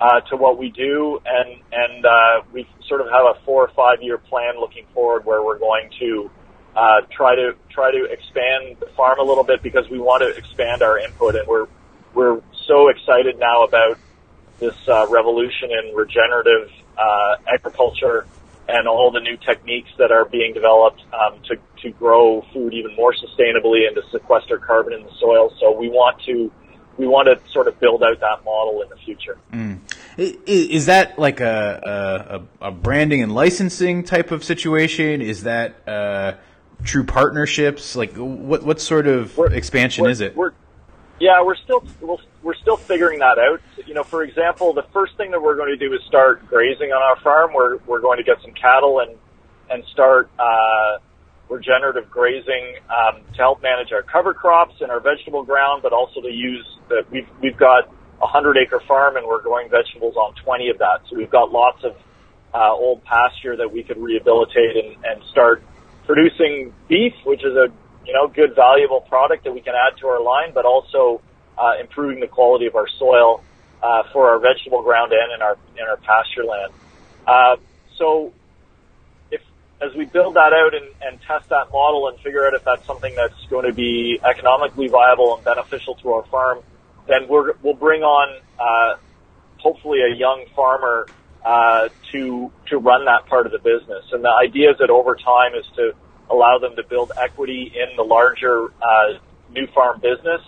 uh, 0.00 0.20
to 0.30 0.36
what 0.36 0.58
we 0.58 0.70
do, 0.70 1.20
and 1.26 1.60
and 1.70 2.06
uh, 2.06 2.42
we 2.52 2.66
sort 2.88 3.00
of 3.00 3.08
have 3.08 3.36
a 3.36 3.44
four 3.44 3.62
or 3.62 3.70
five 3.76 3.98
year 4.00 4.18
plan 4.18 4.58
looking 4.58 4.86
forward 4.94 5.24
where 5.26 5.44
we're 5.44 5.58
going 5.58 5.90
to 6.00 6.30
uh, 6.78 7.00
try 7.10 7.34
to 7.34 7.56
try 7.68 7.90
to 7.90 8.04
expand 8.04 8.76
the 8.78 8.86
farm 8.96 9.18
a 9.18 9.22
little 9.22 9.42
bit 9.42 9.62
because 9.62 9.88
we 9.90 9.98
want 9.98 10.22
to 10.22 10.28
expand 10.28 10.80
our 10.80 10.96
input, 10.96 11.34
and 11.34 11.46
we're 11.48 11.66
we're 12.14 12.40
so 12.66 12.88
excited 12.88 13.36
now 13.38 13.64
about 13.64 13.98
this 14.60 14.76
uh, 14.86 15.06
revolution 15.08 15.70
in 15.72 15.94
regenerative 15.94 16.70
uh, 16.96 17.36
agriculture 17.52 18.26
and 18.68 18.86
all 18.86 19.10
the 19.10 19.20
new 19.20 19.36
techniques 19.38 19.90
that 19.98 20.12
are 20.12 20.24
being 20.26 20.54
developed 20.54 21.02
um, 21.12 21.40
to 21.48 21.56
to 21.82 21.90
grow 21.90 22.46
food 22.52 22.72
even 22.72 22.94
more 22.94 23.12
sustainably 23.12 23.88
and 23.88 23.96
to 23.96 24.02
sequester 24.12 24.58
carbon 24.58 24.92
in 24.92 25.02
the 25.02 25.12
soil. 25.18 25.52
So 25.58 25.76
we 25.76 25.88
want 25.88 26.22
to 26.26 26.52
we 26.96 27.08
want 27.08 27.26
to 27.26 27.50
sort 27.50 27.66
of 27.66 27.80
build 27.80 28.04
out 28.04 28.20
that 28.20 28.44
model 28.44 28.82
in 28.82 28.88
the 28.88 28.96
future. 28.96 29.36
Mm. 29.52 29.80
Is 30.16 30.86
that 30.86 31.18
like 31.18 31.40
a, 31.40 32.46
a, 32.60 32.68
a, 32.68 32.70
branding 32.72 33.22
and 33.22 33.32
licensing 33.32 34.02
type 34.02 34.32
of 34.32 34.42
situation? 34.42 35.22
Is 35.22 35.44
that 35.44 35.88
uh, 35.88 36.34
true 36.82 37.04
partnerships? 37.04 37.96
Like 37.96 38.14
what 38.14 38.62
what 38.62 38.80
sort 38.80 39.06
of 39.06 39.36
we're, 39.36 39.52
expansion 39.52 40.04
we're, 40.04 40.10
is 40.10 40.20
it? 40.20 40.36
We're, 40.36 40.52
yeah, 41.20 41.42
we're 41.42 41.56
still 41.56 41.84
we're 42.42 42.54
still 42.54 42.76
figuring 42.76 43.18
that 43.20 43.38
out. 43.38 43.60
You 43.86 43.94
know, 43.94 44.04
for 44.04 44.22
example, 44.22 44.72
the 44.72 44.86
first 44.92 45.16
thing 45.16 45.30
that 45.32 45.42
we're 45.42 45.56
going 45.56 45.70
to 45.70 45.76
do 45.76 45.92
is 45.92 46.00
start 46.06 46.46
grazing 46.48 46.92
on 46.92 47.02
our 47.02 47.22
farm. 47.22 47.52
We're 47.54 47.78
we're 47.86 48.00
going 48.00 48.18
to 48.18 48.24
get 48.24 48.40
some 48.42 48.52
cattle 48.52 49.00
and 49.00 49.16
and 49.70 49.84
start 49.92 50.30
uh, 50.38 50.98
regenerative 51.48 52.10
grazing 52.10 52.76
um, 52.88 53.22
to 53.32 53.38
help 53.38 53.62
manage 53.62 53.92
our 53.92 54.02
cover 54.02 54.34
crops 54.34 54.80
and 54.80 54.90
our 54.90 55.00
vegetable 55.00 55.44
ground, 55.44 55.82
but 55.82 55.92
also 55.92 56.20
to 56.20 56.30
use 56.30 56.66
that 56.88 57.10
we've 57.10 57.28
we've 57.42 57.56
got 57.56 57.92
a 58.20 58.26
hundred 58.26 58.56
acre 58.58 58.80
farm 58.86 59.16
and 59.16 59.26
we're 59.26 59.42
growing 59.42 59.68
vegetables 59.70 60.16
on 60.16 60.34
20 60.34 60.70
of 60.70 60.78
that. 60.78 61.00
So 61.08 61.16
we've 61.16 61.30
got 61.30 61.52
lots 61.52 61.84
of 61.84 61.96
uh, 62.54 62.72
old 62.72 63.04
pasture 63.04 63.56
that 63.56 63.72
we 63.72 63.82
could 63.82 63.98
rehabilitate 63.98 64.76
and, 64.76 65.04
and 65.04 65.22
start 65.30 65.62
producing 66.08 66.72
beef, 66.88 67.12
which 67.24 67.44
is 67.44 67.54
a 67.54 67.68
you 68.04 68.12
know 68.14 68.26
good 68.26 68.56
valuable 68.56 69.02
product 69.02 69.44
that 69.44 69.52
we 69.52 69.60
can 69.60 69.74
add 69.76 69.96
to 70.00 70.08
our 70.08 70.20
line, 70.20 70.50
but 70.54 70.64
also 70.64 71.20
uh, 71.56 71.74
improving 71.78 72.18
the 72.18 72.26
quality 72.26 72.66
of 72.66 72.74
our 72.74 72.88
soil 72.98 73.44
uh, 73.82 74.02
for 74.12 74.30
our 74.30 74.40
vegetable 74.40 74.82
ground 74.82 75.12
and 75.12 75.32
in 75.34 75.42
our 75.42 75.56
in 75.76 75.84
our 75.84 75.98
pasture 75.98 76.44
land. 76.44 76.72
Uh, 77.26 77.56
so 77.98 78.32
if 79.30 79.42
as 79.82 79.94
we 79.94 80.06
build 80.06 80.34
that 80.34 80.52
out 80.54 80.72
and, 80.74 80.88
and 81.02 81.20
test 81.28 81.46
that 81.50 81.70
model 81.70 82.08
and 82.08 82.18
figure 82.20 82.46
out 82.46 82.54
if 82.54 82.64
that's 82.64 82.86
something 82.86 83.14
that's 83.14 83.46
going 83.50 83.66
to 83.66 83.74
be 83.74 84.18
economically 84.24 84.88
viable 84.88 85.36
and 85.36 85.44
beneficial 85.44 85.94
to 85.96 86.12
our 86.14 86.24
farm, 86.26 86.60
then 87.06 87.28
we're, 87.28 87.52
we'll 87.62 87.74
bring 87.74 88.02
on 88.02 88.40
uh, 88.58 88.96
hopefully 89.58 89.98
a 90.00 90.16
young 90.16 90.46
farmer 90.56 91.10
uh, 91.44 91.88
to 92.12 92.50
to 92.68 92.78
run 92.78 93.04
that 93.06 93.26
part 93.26 93.46
of 93.46 93.52
the 93.52 93.58
business. 93.58 94.04
And 94.12 94.24
the 94.24 94.30
idea 94.32 94.70
is 94.70 94.76
that 94.78 94.90
over 94.90 95.14
time 95.14 95.54
is 95.54 95.66
to 95.76 95.92
allow 96.30 96.58
them 96.58 96.76
to 96.76 96.82
build 96.88 97.12
equity 97.16 97.72
in 97.74 97.96
the 97.96 98.02
larger 98.02 98.68
uh, 98.82 99.18
new 99.50 99.66
farm 99.74 100.00
business, 100.00 100.42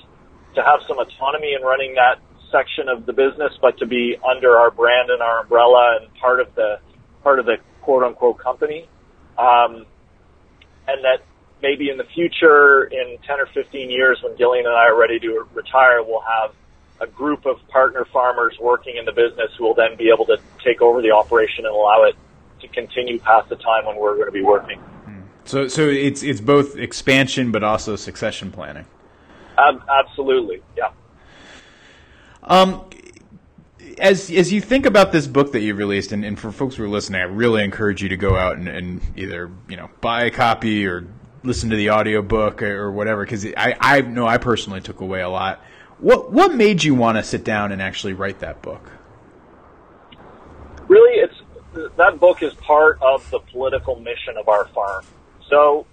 to 0.55 0.62
have 0.62 0.81
some 0.88 0.98
autonomy 0.98 1.55
in 1.55 1.62
running 1.62 1.94
that 1.94 2.20
section 2.50 2.88
of 2.88 3.07
the 3.07 3.12
business, 3.12 3.53
but 3.62 3.79
to 3.79 3.87
be 3.87 4.16
under 4.29 4.57
our 4.57 4.70
brand 4.70 5.11
and 5.11 5.22
our 5.22 5.42
umbrella 5.42 5.98
and 6.00 6.12
part 6.20 6.40
of 6.40 6.55
the 6.55 6.79
part 7.22 7.38
of 7.38 7.46
the 7.46 7.57
quote 7.83 8.03
unquote 8.03 8.38
company. 8.38 8.88
Um, 9.38 9.87
and 10.88 11.05
that 11.05 11.24
maybe 11.62 11.88
in 11.90 11.96
the 11.96 12.09
future, 12.14 12.85
in 12.85 13.18
10 13.26 13.40
or 13.40 13.46
15 13.55 13.90
years, 13.90 14.18
when 14.22 14.37
Gillian 14.37 14.66
and 14.66 14.74
I 14.74 14.88
are 14.88 14.98
ready 14.98 15.20
to 15.20 15.46
retire, 15.55 16.03
we'll 16.03 16.22
have 16.22 16.55
a 17.00 17.06
group 17.06 17.46
of 17.46 17.56
partner 17.68 18.04
farmers 18.12 18.56
working 18.60 18.96
in 18.96 19.04
the 19.04 19.12
business 19.12 19.50
who 19.58 19.64
will 19.64 19.74
then 19.74 19.96
be 19.96 20.10
able 20.12 20.26
to 20.26 20.38
take 20.62 20.82
over 20.82 21.00
the 21.00 21.10
operation 21.10 21.64
and 21.64 21.74
allow 21.74 22.04
it 22.04 22.14
to 22.60 22.68
continue 22.68 23.18
past 23.18 23.48
the 23.48 23.56
time 23.56 23.86
when 23.86 23.96
we're 23.96 24.14
going 24.14 24.26
to 24.26 24.32
be 24.32 24.42
working. 24.42 24.80
So, 25.44 25.66
so 25.68 25.88
it's 25.88 26.22
it's 26.22 26.40
both 26.40 26.76
expansion 26.76 27.50
but 27.50 27.64
also 27.64 27.96
succession 27.96 28.52
planning. 28.52 28.84
Um, 29.58 29.82
absolutely, 29.88 30.62
yeah. 30.76 30.90
Um, 32.42 32.84
as 33.98 34.30
as 34.30 34.52
you 34.52 34.60
think 34.60 34.86
about 34.86 35.12
this 35.12 35.26
book 35.26 35.52
that 35.52 35.60
you 35.60 35.74
released, 35.74 36.12
and, 36.12 36.24
and 36.24 36.38
for 36.38 36.52
folks 36.52 36.76
who 36.76 36.84
are 36.84 36.88
listening, 36.88 37.20
I 37.20 37.24
really 37.24 37.64
encourage 37.64 38.02
you 38.02 38.08
to 38.10 38.16
go 38.16 38.36
out 38.36 38.56
and, 38.58 38.68
and 38.68 39.00
either 39.16 39.50
you 39.68 39.76
know 39.76 39.90
buy 40.00 40.24
a 40.24 40.30
copy 40.30 40.86
or 40.86 41.06
listen 41.42 41.70
to 41.70 41.76
the 41.76 41.88
audio 41.88 42.22
book 42.22 42.62
or 42.62 42.92
whatever 42.92 43.24
because 43.24 43.46
I 43.56 43.74
I 43.80 44.00
know 44.02 44.26
I 44.26 44.38
personally 44.38 44.80
took 44.80 45.00
away 45.00 45.20
a 45.20 45.28
lot. 45.28 45.64
What 46.00 46.32
what 46.32 46.54
made 46.54 46.82
you 46.82 46.94
want 46.94 47.18
to 47.18 47.22
sit 47.22 47.44
down 47.44 47.72
and 47.72 47.82
actually 47.82 48.14
write 48.14 48.40
that 48.40 48.62
book? 48.62 48.90
Really, 50.88 51.20
it's 51.20 51.34
that 51.96 52.18
book 52.18 52.42
is 52.42 52.54
part 52.54 52.98
of 53.02 53.28
the 53.30 53.38
political 53.38 53.96
mission 53.96 54.36
of 54.38 54.48
our 54.48 54.66
farm. 54.68 55.04
So, 55.48 55.86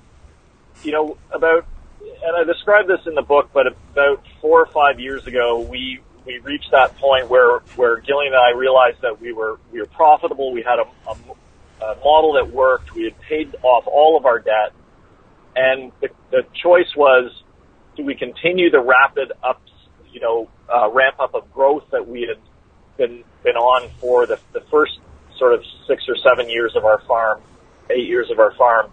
you 0.83 0.91
know, 0.91 1.17
about 1.31 1.65
and 2.01 2.35
I 2.37 2.43
describe 2.43 2.87
this 2.87 2.99
in 3.05 3.15
the 3.15 3.21
book, 3.21 3.49
but 3.53 3.67
about 3.67 4.23
four 4.41 4.61
or 4.61 4.67
five 4.67 4.99
years 4.99 5.27
ago, 5.27 5.59
we 5.59 5.99
we 6.25 6.39
reached 6.39 6.71
that 6.71 6.95
point 6.97 7.29
where 7.29 7.59
where 7.75 7.99
Gillian 8.01 8.33
and 8.33 8.41
I 8.41 8.57
realized 8.57 9.01
that 9.01 9.19
we 9.19 9.33
were 9.33 9.59
we 9.71 9.79
were 9.79 9.87
profitable. 9.87 10.51
We 10.51 10.61
had 10.61 10.79
a, 10.79 10.87
a, 11.09 11.85
a 11.85 11.95
model 11.95 12.33
that 12.33 12.51
worked. 12.51 12.95
We 12.95 13.03
had 13.03 13.19
paid 13.21 13.55
off 13.61 13.85
all 13.87 14.17
of 14.17 14.25
our 14.25 14.39
debt, 14.39 14.73
and 15.55 15.91
the, 16.01 16.09
the 16.31 16.43
choice 16.63 16.95
was: 16.95 17.31
do 17.95 18.03
we 18.03 18.15
continue 18.15 18.69
the 18.69 18.81
rapid 18.81 19.31
ups, 19.43 19.66
you 20.17 20.23
know, 20.23 20.49
uh, 20.73 20.89
ramp 20.89 21.19
up 21.19 21.35
of 21.35 21.43
growth 21.53 21.83
that 21.91 22.07
we 22.07 22.21
had 22.21 22.41
been 22.97 23.23
been 23.43 23.55
on 23.55 23.87
for 24.01 24.25
the, 24.25 24.39
the 24.51 24.61
first 24.71 24.99
sort 25.37 25.53
of 25.53 25.61
six 25.87 26.03
or 26.09 26.15
seven 26.27 26.49
years 26.49 26.73
of 26.75 26.85
our 26.85 26.99
farm, 27.07 27.39
eight 27.91 28.07
years 28.07 28.27
of 28.31 28.39
our 28.39 28.51
farm, 28.55 28.89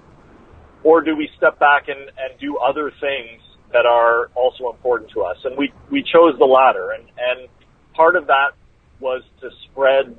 or 0.82 1.00
do 1.00 1.16
we 1.16 1.30
step 1.38 1.58
back 1.58 1.88
and, 1.88 1.98
and 1.98 2.38
do 2.38 2.58
other 2.58 2.92
things 3.00 3.40
that 3.72 3.86
are 3.86 4.26
also 4.34 4.70
important 4.70 5.10
to 5.12 5.22
us? 5.22 5.38
And 5.44 5.56
we, 5.56 5.72
we 5.90 6.02
chose 6.02 6.38
the 6.38 6.44
latter. 6.44 6.90
And, 6.90 7.04
and 7.16 7.48
part 7.94 8.16
of 8.16 8.26
that 8.26 8.50
was 9.00 9.22
to 9.40 9.48
spread 9.64 10.14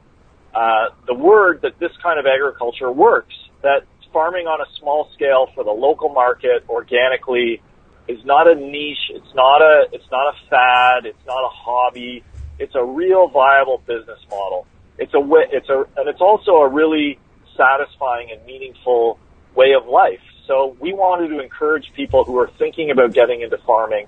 uh, 0.55 0.89
the 1.05 1.13
word 1.13 1.59
that 1.61 1.77
this 1.79 1.91
kind 2.01 2.19
of 2.19 2.25
agriculture 2.25 2.91
works, 2.91 3.35
that 3.61 3.81
farming 4.11 4.47
on 4.47 4.59
a 4.59 4.79
small 4.79 5.07
scale 5.13 5.49
for 5.53 5.63
the 5.63 5.71
local 5.71 6.09
market 6.09 6.63
organically 6.67 7.61
is 8.07 8.23
not 8.25 8.47
a 8.47 8.55
niche, 8.55 9.09
it's 9.09 9.33
not 9.33 9.61
a, 9.61 9.85
it's 9.91 10.09
not 10.11 10.33
a 10.33 10.49
fad, 10.49 11.05
it's 11.05 11.25
not 11.25 11.43
a 11.43 11.49
hobby, 11.49 12.23
it's 12.59 12.75
a 12.75 12.83
real 12.83 13.27
viable 13.27 13.81
business 13.85 14.19
model. 14.29 14.67
It's 14.97 15.13
a 15.13 15.19
way, 15.19 15.45
it's 15.51 15.69
a, 15.69 15.85
and 15.97 16.07
it's 16.07 16.21
also 16.21 16.57
a 16.57 16.69
really 16.69 17.19
satisfying 17.57 18.31
and 18.31 18.45
meaningful 18.45 19.19
way 19.55 19.73
of 19.73 19.87
life. 19.87 20.21
So 20.47 20.77
we 20.79 20.93
wanted 20.93 21.29
to 21.29 21.39
encourage 21.39 21.91
people 21.95 22.23
who 22.23 22.37
are 22.37 22.49
thinking 22.59 22.91
about 22.91 23.13
getting 23.13 23.41
into 23.41 23.57
farming 23.57 24.07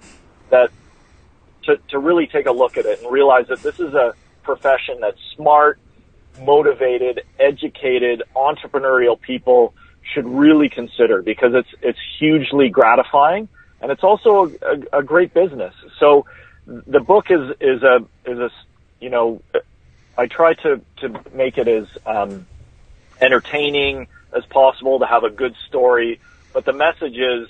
that 0.50 0.70
to, 1.64 1.78
to 1.90 2.00
really 2.00 2.28
take 2.28 2.46
a 2.46 2.52
look 2.52 2.78
at 2.78 2.86
it 2.86 3.02
and 3.02 3.12
realize 3.12 3.48
that 3.48 3.62
this 3.64 3.80
is 3.80 3.94
a 3.94 4.14
profession 4.44 5.02
that 5.02 5.16
smart, 5.36 5.80
motivated, 6.42 7.24
educated, 7.40 8.24
entrepreneurial 8.36 9.20
people 9.20 9.74
should 10.14 10.26
really 10.26 10.70
consider 10.70 11.22
because 11.22 11.54
it's, 11.54 11.70
it's 11.82 12.00
hugely 12.20 12.70
gratifying 12.70 13.50
and 13.82 13.92
it's 13.92 14.04
also 14.04 14.46
a, 14.46 14.50
a, 14.96 15.00
a 15.00 15.04
great 15.04 15.34
business. 15.34 15.74
So 16.00 16.26
the 16.66 17.00
book 17.00 17.28
is, 17.30 17.56
is 17.62 17.84
a, 17.84 18.06
is 18.26 18.40
a, 18.40 18.50
you 19.00 19.10
know, 19.10 19.42
I 20.18 20.28
try 20.28 20.54
to, 20.54 20.82
to 20.98 21.22
make 21.34 21.58
it 21.58 21.68
as, 21.68 21.88
um, 22.06 22.48
entertaining, 23.22 24.08
as 24.36 24.46
possible 24.46 25.00
to 25.00 25.06
have 25.06 25.24
a 25.24 25.30
good 25.30 25.56
story. 25.68 26.20
But 26.54 26.66
the 26.66 26.74
message 26.74 27.18
is 27.18 27.48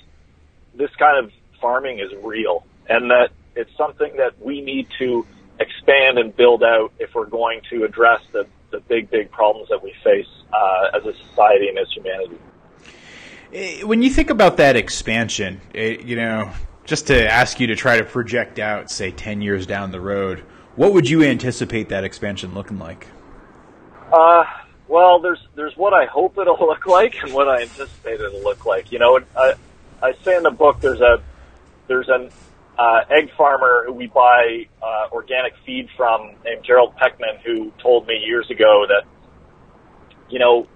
this 0.74 0.90
kind 0.96 1.24
of 1.24 1.32
farming 1.60 1.98
is 1.98 2.12
real 2.22 2.64
and 2.88 3.10
that 3.10 3.30
it's 3.56 3.74
something 3.76 4.16
that 4.16 4.40
we 4.40 4.60
need 4.60 4.88
to 4.98 5.26
expand 5.58 6.18
and 6.18 6.34
build 6.34 6.62
out 6.62 6.92
if 6.98 7.14
we're 7.14 7.26
going 7.26 7.60
to 7.70 7.84
address 7.84 8.20
the, 8.32 8.46
the 8.70 8.80
big, 8.80 9.10
big 9.10 9.30
problems 9.30 9.68
that 9.70 9.82
we 9.82 9.92
face 10.04 10.28
uh, 10.52 10.96
as 10.96 11.04
a 11.04 11.12
society 11.28 11.68
and 11.68 11.78
as 11.78 11.90
humanity. 11.92 12.38
Eh, 13.52 13.82
when 13.82 14.02
you 14.02 14.10
think 14.10 14.30
about 14.30 14.56
that 14.58 14.76
expansion, 14.76 15.60
it, 15.72 16.00
eh, 16.00 16.02
you 16.04 16.16
know, 16.16 16.50
just 16.84 17.06
to 17.06 17.30
ask 17.30 17.60
you 17.60 17.66
to 17.68 17.76
try 17.76 17.98
to 17.98 18.04
project 18.04 18.58
out, 18.58 18.90
say, 18.90 19.10
10 19.10 19.42
years 19.42 19.66
down 19.66 19.90
the 19.90 20.00
road, 20.00 20.40
what 20.76 20.92
would 20.92 21.08
you 21.08 21.22
anticipate 21.22 21.88
that 21.88 22.04
expansion 22.04 22.54
looking 22.54 22.78
like? 22.78 23.06
Uh, 24.12 24.44
well, 24.86 25.18
there's 25.20 25.46
there's 25.54 25.76
what 25.76 25.92
I 25.92 26.06
hope 26.06 26.38
it'll 26.38 26.58
look 26.60 26.86
like 26.86 27.22
and 27.22 27.32
what 27.32 27.48
I 27.48 27.62
anticipate 27.62 28.20
it'll 28.20 28.42
look 28.42 28.64
like. 28.64 28.90
You 28.90 28.98
know, 28.98 29.20
I 29.36 29.54
I 30.02 30.14
say 30.24 30.36
in 30.36 30.42
the 30.42 30.50
book 30.50 30.80
there's 30.80 31.00
a 31.00 31.20
there's 31.88 32.08
an 32.08 32.30
uh, 32.78 33.04
egg 33.10 33.30
farmer 33.36 33.84
who 33.86 33.92
we 33.92 34.06
buy 34.06 34.66
uh, 34.82 35.08
organic 35.12 35.54
feed 35.66 35.88
from 35.96 36.32
named 36.44 36.64
Gerald 36.64 36.94
Peckman 36.96 37.38
who 37.44 37.72
told 37.78 38.06
me 38.06 38.14
years 38.24 38.50
ago 38.50 38.86
that 38.88 39.04
you 40.30 40.38
know 40.38 40.66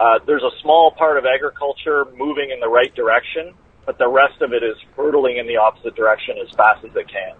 uh, 0.00 0.18
there's 0.26 0.42
a 0.42 0.50
small 0.60 0.90
part 0.90 1.18
of 1.18 1.24
agriculture 1.24 2.04
moving 2.16 2.50
in 2.50 2.60
the 2.60 2.68
right 2.68 2.94
direction, 2.94 3.54
but 3.86 3.98
the 3.98 4.08
rest 4.08 4.40
of 4.42 4.52
it 4.52 4.62
is 4.62 4.76
hurtling 4.96 5.36
in 5.36 5.46
the 5.46 5.56
opposite 5.56 5.94
direction 5.94 6.36
as 6.42 6.50
fast 6.56 6.84
as 6.84 6.94
it 6.96 7.08
can. 7.08 7.34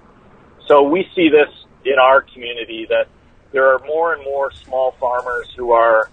So 0.68 0.82
we 0.82 1.06
see 1.14 1.28
this 1.28 1.52
in 1.84 1.98
our 2.00 2.22
community 2.22 2.86
that 2.88 3.08
there 3.52 3.72
are 3.72 3.78
more 3.86 4.14
and 4.14 4.24
more 4.24 4.52
small 4.52 4.92
farmers 5.00 5.48
who 5.56 5.72
are 5.72 6.10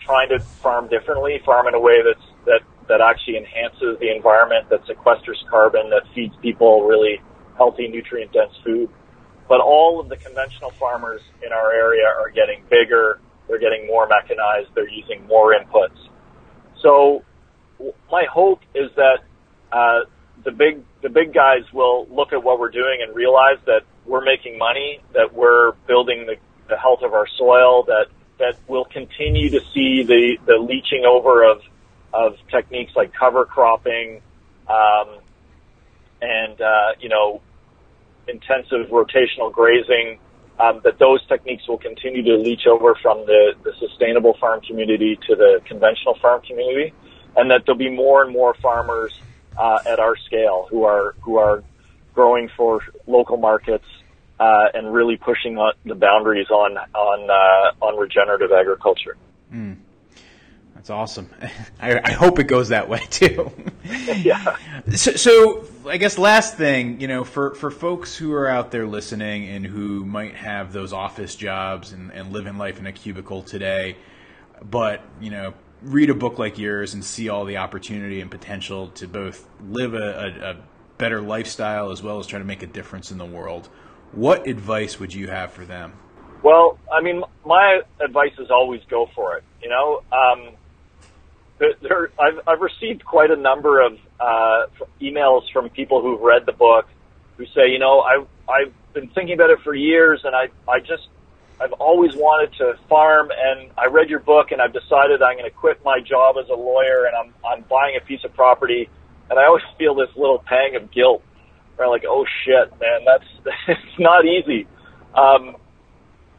trying 0.00 0.28
to 0.30 0.40
farm 0.40 0.88
differently, 0.88 1.40
farm 1.44 1.68
in 1.68 1.74
a 1.74 1.80
way 1.80 2.00
that's 2.04 2.26
that 2.46 2.60
that 2.88 3.00
actually 3.02 3.36
enhances 3.36 3.98
the 4.00 4.14
environment, 4.14 4.68
that 4.70 4.82
sequesters 4.86 5.36
carbon, 5.50 5.90
that 5.90 6.02
feeds 6.14 6.34
people 6.40 6.84
really 6.84 7.20
healthy, 7.56 7.88
nutrient 7.88 8.32
dense 8.32 8.54
food. 8.64 8.88
But 9.46 9.60
all 9.60 10.00
of 10.00 10.08
the 10.08 10.16
conventional 10.16 10.70
farmers 10.70 11.20
in 11.44 11.52
our 11.52 11.70
area 11.70 12.06
are 12.06 12.30
getting 12.30 12.62
bigger, 12.70 13.20
they're 13.48 13.58
getting 13.58 13.86
more 13.86 14.06
mechanized, 14.06 14.68
they're 14.74 14.88
using 14.88 15.26
more 15.26 15.54
inputs. 15.54 15.98
So 16.82 17.24
my 18.10 18.24
hope 18.30 18.60
is 18.74 18.90
that 18.96 19.20
uh, 19.72 20.00
the 20.44 20.52
big 20.52 20.82
the 21.02 21.08
big 21.08 21.32
guys 21.32 21.62
will 21.72 22.06
look 22.10 22.32
at 22.32 22.42
what 22.42 22.58
we're 22.58 22.70
doing 22.70 23.00
and 23.02 23.14
realize 23.14 23.58
that 23.66 23.82
we're 24.06 24.24
making 24.24 24.58
money, 24.58 25.00
that 25.14 25.34
we're 25.34 25.72
building 25.86 26.26
the 26.26 26.36
the 26.68 26.76
health 26.76 27.00
of 27.02 27.14
our 27.14 27.26
soil, 27.36 27.84
that 27.84 28.06
that 28.38 28.56
we'll 28.68 28.84
continue 28.84 29.50
to 29.50 29.60
see 29.74 30.04
the 30.04 30.36
the 30.46 30.56
leaching 30.56 31.04
over 31.04 31.44
of 31.44 31.62
of 32.12 32.36
techniques 32.50 32.92
like 32.96 33.12
cover 33.12 33.44
cropping, 33.44 34.20
um, 34.68 35.18
and 36.22 36.60
uh, 36.60 36.92
you 37.00 37.08
know, 37.08 37.40
intensive 38.26 38.88
rotational 38.90 39.52
grazing. 39.52 40.18
Um, 40.60 40.80
that 40.82 40.98
those 40.98 41.24
techniques 41.26 41.68
will 41.68 41.78
continue 41.78 42.24
to 42.24 42.36
leach 42.36 42.66
over 42.66 42.96
from 43.00 43.24
the, 43.26 43.54
the 43.62 43.72
sustainable 43.78 44.36
farm 44.40 44.60
community 44.62 45.16
to 45.28 45.36
the 45.36 45.60
conventional 45.64 46.18
farm 46.20 46.42
community, 46.42 46.92
and 47.36 47.48
that 47.52 47.62
there'll 47.64 47.78
be 47.78 47.90
more 47.90 48.24
and 48.24 48.32
more 48.32 48.54
farmers 48.54 49.12
uh, 49.56 49.78
at 49.86 50.00
our 50.00 50.16
scale 50.16 50.66
who 50.68 50.82
are 50.82 51.14
who 51.20 51.36
are 51.36 51.62
growing 52.12 52.48
for 52.56 52.80
local 53.06 53.36
markets 53.36 53.84
uh, 54.40 54.66
and 54.74 54.92
really 54.92 55.16
pushing 55.16 55.56
the 55.84 55.94
boundaries 55.94 56.50
on 56.50 56.76
on 56.76 57.30
uh, 57.30 57.84
on 57.84 57.96
regenerative 57.96 58.50
agriculture. 58.52 59.16
Mm. 59.52 59.76
That's 60.88 60.96
awesome. 60.96 61.28
I, 61.80 62.00
I, 62.02 62.12
hope 62.12 62.38
it 62.38 62.44
goes 62.44 62.70
that 62.70 62.88
way 62.88 63.00
too. 63.10 63.52
yeah. 63.84 64.56
So, 64.94 65.12
so, 65.12 65.64
I 65.86 65.98
guess 65.98 66.16
last 66.16 66.56
thing, 66.56 66.98
you 66.98 67.08
know, 67.08 67.24
for, 67.24 67.54
for 67.56 67.70
folks 67.70 68.16
who 68.16 68.32
are 68.32 68.48
out 68.48 68.70
there 68.70 68.86
listening 68.86 69.48
and 69.48 69.66
who 69.66 70.06
might 70.06 70.34
have 70.34 70.72
those 70.72 70.94
office 70.94 71.36
jobs 71.36 71.92
and, 71.92 72.10
and 72.12 72.32
live 72.32 72.46
in 72.46 72.56
life 72.56 72.78
in 72.78 72.86
a 72.86 72.92
cubicle 72.92 73.42
today, 73.42 73.98
but 74.62 75.02
you 75.20 75.28
know, 75.28 75.52
read 75.82 76.08
a 76.08 76.14
book 76.14 76.38
like 76.38 76.56
yours 76.56 76.94
and 76.94 77.04
see 77.04 77.28
all 77.28 77.44
the 77.44 77.58
opportunity 77.58 78.22
and 78.22 78.30
potential 78.30 78.88
to 78.88 79.06
both 79.06 79.46
live 79.68 79.92
a, 79.92 79.98
a, 79.98 80.50
a 80.52 80.56
better 80.96 81.20
lifestyle 81.20 81.90
as 81.90 82.02
well 82.02 82.18
as 82.18 82.26
try 82.26 82.38
to 82.38 82.46
make 82.46 82.62
a 82.62 82.66
difference 82.66 83.10
in 83.10 83.18
the 83.18 83.26
world 83.26 83.68
what 84.12 84.46
advice 84.46 84.98
would 84.98 85.12
you 85.12 85.28
have 85.28 85.52
for 85.52 85.66
them? 85.66 85.92
Well, 86.42 86.78
I 86.90 87.02
mean, 87.02 87.22
my 87.44 87.82
advice 88.00 88.32
is 88.38 88.50
always 88.50 88.80
go 88.88 89.06
for 89.14 89.36
it. 89.36 89.44
You 89.62 89.68
know, 89.68 90.02
um, 90.10 90.54
there, 91.58 92.10
I've, 92.18 92.40
I've 92.46 92.60
received 92.60 93.04
quite 93.04 93.30
a 93.30 93.36
number 93.36 93.80
of 93.80 93.98
uh, 94.20 94.66
emails 95.00 95.42
from 95.52 95.68
people 95.70 96.02
who've 96.02 96.20
read 96.20 96.46
the 96.46 96.52
book 96.52 96.86
who 97.36 97.46
say, 97.46 97.70
you 97.70 97.78
know, 97.78 98.00
I, 98.00 98.24
I've 98.50 98.74
been 98.94 99.08
thinking 99.08 99.34
about 99.34 99.50
it 99.50 99.60
for 99.62 99.74
years, 99.74 100.20
and 100.24 100.34
I, 100.34 100.48
I 100.70 100.80
just, 100.80 101.08
I've 101.60 101.72
always 101.72 102.14
wanted 102.14 102.56
to 102.58 102.74
farm, 102.88 103.30
and 103.30 103.70
I 103.78 103.86
read 103.86 104.10
your 104.10 104.20
book, 104.20 104.50
and 104.50 104.60
I've 104.60 104.72
decided 104.72 105.22
I'm 105.22 105.36
going 105.36 105.50
to 105.50 105.56
quit 105.56 105.84
my 105.84 106.00
job 106.00 106.36
as 106.42 106.48
a 106.48 106.54
lawyer, 106.54 107.06
and 107.06 107.14
I'm, 107.16 107.34
I'm 107.46 107.64
buying 107.68 107.96
a 107.96 108.04
piece 108.04 108.24
of 108.24 108.34
property, 108.34 108.88
and 109.30 109.38
I 109.38 109.46
always 109.46 109.64
feel 109.78 109.94
this 109.94 110.10
little 110.16 110.42
pang 110.46 110.74
of 110.76 110.90
guilt 110.90 111.22
are 111.78 111.88
like, 111.88 112.04
oh 112.08 112.26
shit, 112.44 112.70
man, 112.80 113.04
that's 113.06 113.24
it's 113.68 113.98
not 113.98 114.24
easy. 114.24 114.66
Um, 115.14 115.56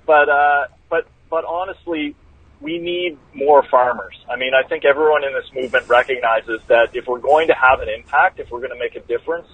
but 0.06 0.30
uh, 0.30 0.68
but 0.90 1.08
but 1.30 1.46
honestly, 1.46 2.16
we 2.62 2.78
need 2.78 3.18
more 3.34 3.64
farmers. 3.64 4.16
I 4.30 4.36
mean, 4.36 4.52
I 4.54 4.68
think 4.68 4.84
everyone 4.86 5.24
in 5.24 5.34
this 5.34 5.50
movement 5.54 5.88
recognizes 5.88 6.62
that 6.68 6.90
if 6.94 7.08
we're 7.08 7.20
going 7.20 7.48
to 7.48 7.54
have 7.54 7.80
an 7.80 7.88
impact, 7.90 8.40
if 8.40 8.52
we're 8.52 8.60
going 8.60 8.72
to 8.72 8.80
make 8.80 8.96
a 8.96 9.02
difference, 9.08 9.48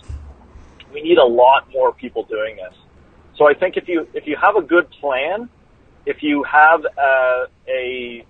we 0.91 1.01
need 1.01 1.17
a 1.17 1.25
lot 1.25 1.71
more 1.71 1.93
people 1.93 2.23
doing 2.23 2.55
this. 2.55 2.73
So 3.37 3.47
I 3.47 3.53
think 3.53 3.77
if 3.77 3.87
you 3.87 4.07
if 4.13 4.27
you 4.27 4.37
have 4.41 4.55
a 4.55 4.61
good 4.61 4.89
plan, 4.89 5.49
if 6.05 6.23
you 6.23 6.43
have 6.43 6.85
a, 6.85 7.45
a, 7.67 8.25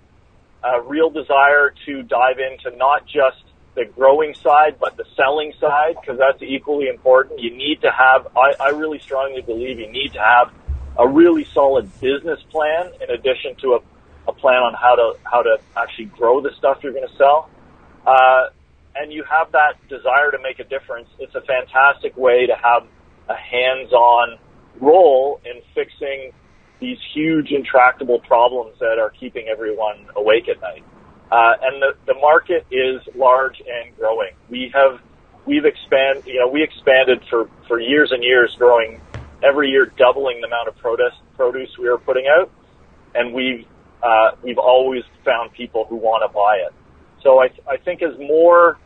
a 0.64 0.82
real 0.82 1.10
desire 1.10 1.72
to 1.86 2.02
dive 2.02 2.38
into 2.38 2.76
not 2.76 3.06
just 3.06 3.42
the 3.74 3.84
growing 3.84 4.34
side, 4.34 4.76
but 4.80 4.96
the 4.96 5.04
selling 5.14 5.52
side, 5.60 5.96
because 6.00 6.18
that's 6.18 6.42
equally 6.42 6.88
important. 6.88 7.40
You 7.40 7.54
need 7.54 7.82
to 7.82 7.90
have, 7.90 8.26
I, 8.36 8.54
I 8.58 8.68
really 8.70 8.98
strongly 8.98 9.42
believe 9.42 9.78
you 9.78 9.90
need 9.90 10.14
to 10.14 10.20
have 10.20 10.52
a 10.98 11.06
really 11.06 11.44
solid 11.52 11.92
business 12.00 12.40
plan 12.50 12.90
in 13.02 13.10
addition 13.10 13.54
to 13.60 13.74
a, 13.74 13.80
a 14.28 14.32
plan 14.32 14.62
on 14.62 14.74
how 14.74 14.94
to, 14.94 15.18
how 15.24 15.42
to 15.42 15.58
actually 15.76 16.06
grow 16.06 16.40
the 16.40 16.50
stuff 16.58 16.78
you're 16.82 16.92
going 16.92 17.08
to 17.08 17.16
sell. 17.16 17.50
Uh, 18.06 18.50
and 18.94 19.12
you 19.12 19.24
have 19.24 19.52
that 19.52 19.74
desire 19.88 20.30
to 20.30 20.38
make 20.42 20.58
a 20.58 20.64
difference. 20.64 21.08
It's 21.18 21.34
a 21.34 21.42
fantastic 21.42 22.16
way 22.16 22.46
to 22.46 22.54
have 22.54 22.88
a 23.28 23.36
hands-on 23.36 24.38
role 24.80 25.40
in 25.44 25.62
fixing 25.74 26.32
these 26.80 26.98
huge 27.14 27.50
intractable 27.50 28.20
problems 28.20 28.78
that 28.80 28.98
are 28.98 29.10
keeping 29.10 29.48
everyone 29.48 30.06
awake 30.14 30.48
at 30.48 30.60
night. 30.60 30.84
Uh, 31.30 31.54
and 31.62 31.82
the, 31.82 31.94
the 32.06 32.14
market 32.14 32.66
is 32.70 33.00
large 33.16 33.60
and 33.60 33.96
growing. 33.96 34.32
We 34.48 34.70
have, 34.74 35.00
we've 35.46 35.64
expanded, 35.64 36.26
you 36.26 36.38
know, 36.38 36.48
we 36.48 36.62
expanded 36.62 37.22
for, 37.28 37.50
for 37.66 37.80
years 37.80 38.12
and 38.12 38.22
years 38.22 38.54
growing 38.58 39.00
every 39.42 39.70
year, 39.70 39.92
doubling 39.98 40.40
the 40.40 40.46
amount 40.46 40.68
of 40.68 40.76
produce, 40.76 41.14
produce 41.36 41.70
we 41.78 41.88
are 41.88 41.98
putting 41.98 42.26
out. 42.28 42.50
And 43.14 43.34
we've, 43.34 43.66
uh, 44.02 44.30
we've 44.42 44.58
always 44.58 45.02
found 45.24 45.52
people 45.52 45.86
who 45.88 45.96
want 45.96 46.28
to 46.28 46.32
buy 46.34 46.56
it. 46.66 46.74
So 47.22 47.40
I, 47.40 47.48
I 47.70 47.76
think 47.78 48.02
as 48.02 48.18
more 48.18 48.78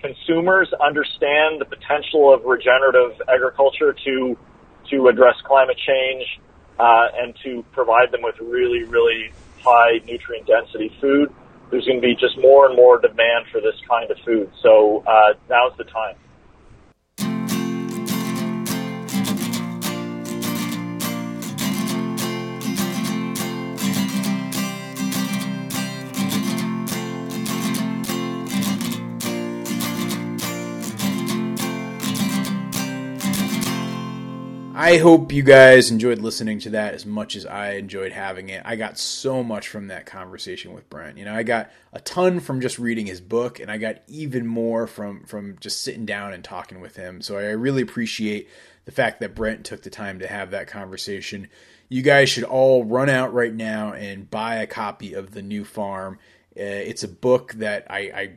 consumers 0.00 0.72
understand 0.82 1.60
the 1.60 1.66
potential 1.66 2.32
of 2.32 2.44
regenerative 2.44 3.20
agriculture 3.28 3.94
to, 4.04 4.36
to 4.90 5.08
address 5.08 5.34
climate 5.44 5.78
change, 5.78 6.24
uh, 6.78 7.06
and 7.16 7.34
to 7.44 7.64
provide 7.72 8.10
them 8.10 8.22
with 8.22 8.34
really, 8.40 8.84
really 8.84 9.30
high 9.60 10.00
nutrient 10.04 10.46
density 10.46 10.90
food, 11.00 11.32
there's 11.70 11.86
going 11.86 12.00
to 12.00 12.06
be 12.06 12.14
just 12.14 12.36
more 12.38 12.66
and 12.66 12.76
more 12.76 12.98
demand 12.98 13.46
for 13.52 13.60
this 13.60 13.76
kind 13.88 14.10
of 14.10 14.18
food. 14.24 14.50
So 14.62 15.04
uh, 15.06 15.34
now's 15.48 15.76
the 15.78 15.84
time. 15.84 16.16
I 34.82 34.96
hope 34.96 35.30
you 35.30 35.44
guys 35.44 35.92
enjoyed 35.92 36.18
listening 36.18 36.58
to 36.58 36.70
that 36.70 36.94
as 36.94 37.06
much 37.06 37.36
as 37.36 37.46
I 37.46 37.74
enjoyed 37.74 38.10
having 38.10 38.48
it. 38.48 38.62
I 38.64 38.74
got 38.74 38.98
so 38.98 39.44
much 39.44 39.68
from 39.68 39.86
that 39.86 40.06
conversation 40.06 40.72
with 40.72 40.90
Brent. 40.90 41.18
You 41.18 41.24
know, 41.24 41.36
I 41.36 41.44
got 41.44 41.70
a 41.92 42.00
ton 42.00 42.40
from 42.40 42.60
just 42.60 42.80
reading 42.80 43.06
his 43.06 43.20
book, 43.20 43.60
and 43.60 43.70
I 43.70 43.78
got 43.78 43.98
even 44.08 44.44
more 44.44 44.88
from 44.88 45.22
from 45.22 45.56
just 45.60 45.84
sitting 45.84 46.04
down 46.04 46.32
and 46.32 46.42
talking 46.42 46.80
with 46.80 46.96
him. 46.96 47.22
So 47.22 47.38
I 47.38 47.50
really 47.50 47.80
appreciate 47.80 48.48
the 48.84 48.90
fact 48.90 49.20
that 49.20 49.36
Brent 49.36 49.64
took 49.64 49.84
the 49.84 49.88
time 49.88 50.18
to 50.18 50.26
have 50.26 50.50
that 50.50 50.66
conversation. 50.66 51.46
You 51.88 52.02
guys 52.02 52.28
should 52.28 52.42
all 52.42 52.84
run 52.84 53.08
out 53.08 53.32
right 53.32 53.54
now 53.54 53.92
and 53.92 54.28
buy 54.28 54.56
a 54.56 54.66
copy 54.66 55.14
of 55.14 55.30
The 55.30 55.42
New 55.42 55.64
Farm. 55.64 56.18
Uh, 56.58 56.64
it's 56.64 57.04
a 57.04 57.08
book 57.08 57.52
that 57.52 57.86
I, 57.88 57.98
I 57.98 58.32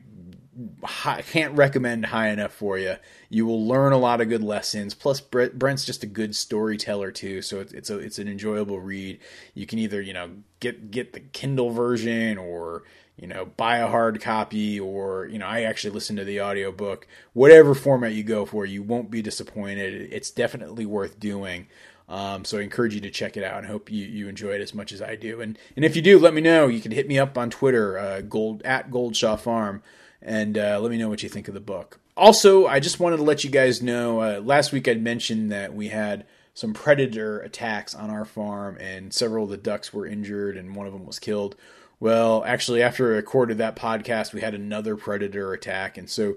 I 1.06 1.22
can't 1.22 1.58
recommend 1.58 2.06
high 2.06 2.30
enough 2.30 2.54
for 2.54 2.78
you. 2.78 2.96
You 3.30 3.46
will 3.46 3.68
learn 3.68 3.92
a 3.92 3.98
lot 3.98 4.22
of 4.22 4.30
good 4.30 4.44
lessons. 4.44 4.94
Plus, 4.94 5.20
Brent's 5.20 5.84
just 5.84 6.04
a 6.04 6.08
good 6.08 6.34
storyteller 6.36 7.12
too, 7.12 7.42
so 7.42 7.60
it's 7.60 7.74
it's 7.74 7.90
a 7.90 7.98
it's 8.00 8.20
an 8.20 8.30
enjoyable 8.30 8.80
read. 8.80 9.20
You 9.54 9.66
can 9.66 9.80
either 9.80 10.02
you 10.02 10.14
know 10.14 10.30
get 10.62 10.92
get 10.92 11.12
the 11.12 11.20
Kindle 11.20 11.72
version 11.72 12.38
or 12.38 12.84
you 13.18 13.28
know 13.28 13.46
buy 13.58 13.78
a 13.78 13.88
hard 13.88 14.22
copy 14.22 14.80
or 14.80 15.26
you 15.26 15.40
know 15.40 15.46
I 15.46 15.64
actually 15.64 15.94
listen 15.94 16.16
to 16.16 16.24
the 16.24 16.42
audiobook. 16.42 17.06
Whatever 17.34 17.76
format 17.76 18.14
you 18.14 18.24
go 18.24 18.46
for, 18.46 18.66
you 18.66 18.82
won't 18.82 19.12
be 19.12 19.22
disappointed. 19.22 20.10
It's 20.12 20.32
definitely 20.32 20.86
worth 20.86 21.20
doing. 21.20 21.68
Um, 22.08 22.46
so 22.46 22.60
I 22.60 22.62
encourage 22.62 22.94
you 22.94 23.02
to 23.02 23.10
check 23.10 23.36
it 23.36 23.44
out 23.44 23.58
and 23.58 23.66
hope 23.66 23.92
you, 23.92 24.06
you 24.06 24.30
enjoy 24.30 24.52
it 24.52 24.62
as 24.62 24.76
much 24.76 24.94
as 24.94 25.02
I 25.02 25.16
do. 25.18 25.42
And 25.42 25.60
and 25.76 25.84
if 25.84 25.98
you 25.98 26.02
do, 26.02 26.18
let 26.18 26.34
me 26.34 26.40
know. 26.40 26.68
You 26.68 26.80
can 26.80 26.94
hit 26.94 27.10
me 27.10 27.20
up 27.20 27.38
on 27.38 27.50
Twitter, 27.50 27.98
uh, 27.98 28.22
gold 28.22 28.62
at 28.64 28.90
Goldshaw 28.90 29.36
Farm 29.36 29.84
and 30.26 30.58
uh, 30.58 30.80
let 30.82 30.92
me 30.92 30.98
know 30.98 31.08
what 31.08 31.24
you 31.24 31.30
think 31.30 31.48
of 31.48 31.54
the 31.54 31.62
book. 31.62 32.00
Also, 32.18 32.66
I 32.66 32.80
just 32.80 33.00
wanted 33.00 33.18
to 33.18 33.24
let 33.24 33.44
you 33.44 33.50
guys 33.50 33.82
know 33.82 34.22
uh, 34.22 34.42
last 34.42 34.72
week 34.72 34.88
I'd 34.88 35.02
mentioned 35.02 35.52
that 35.52 35.74
we 35.74 35.90
had 35.90 36.26
some 36.54 36.74
predator 36.74 37.40
attacks 37.42 37.94
on 37.94 38.10
our 38.10 38.26
farm, 38.26 38.78
and 38.78 39.14
several 39.14 39.44
of 39.44 39.52
the 39.52 39.58
ducks 39.58 39.94
were 39.94 40.08
injured, 40.08 40.58
and 40.58 40.76
one 40.76 40.88
of 40.88 40.94
them 40.94 41.06
was 41.06 41.20
killed. 41.20 41.56
Well, 42.00 42.44
actually, 42.46 42.82
after 42.82 43.14
I 43.14 43.18
recorded 43.18 43.58
that 43.60 43.76
podcast, 43.76 44.34
we 44.34 44.42
had 44.42 44.54
another 44.54 44.96
predator 44.96 45.54
attack, 45.54 45.98
and 45.98 46.10
so 46.10 46.36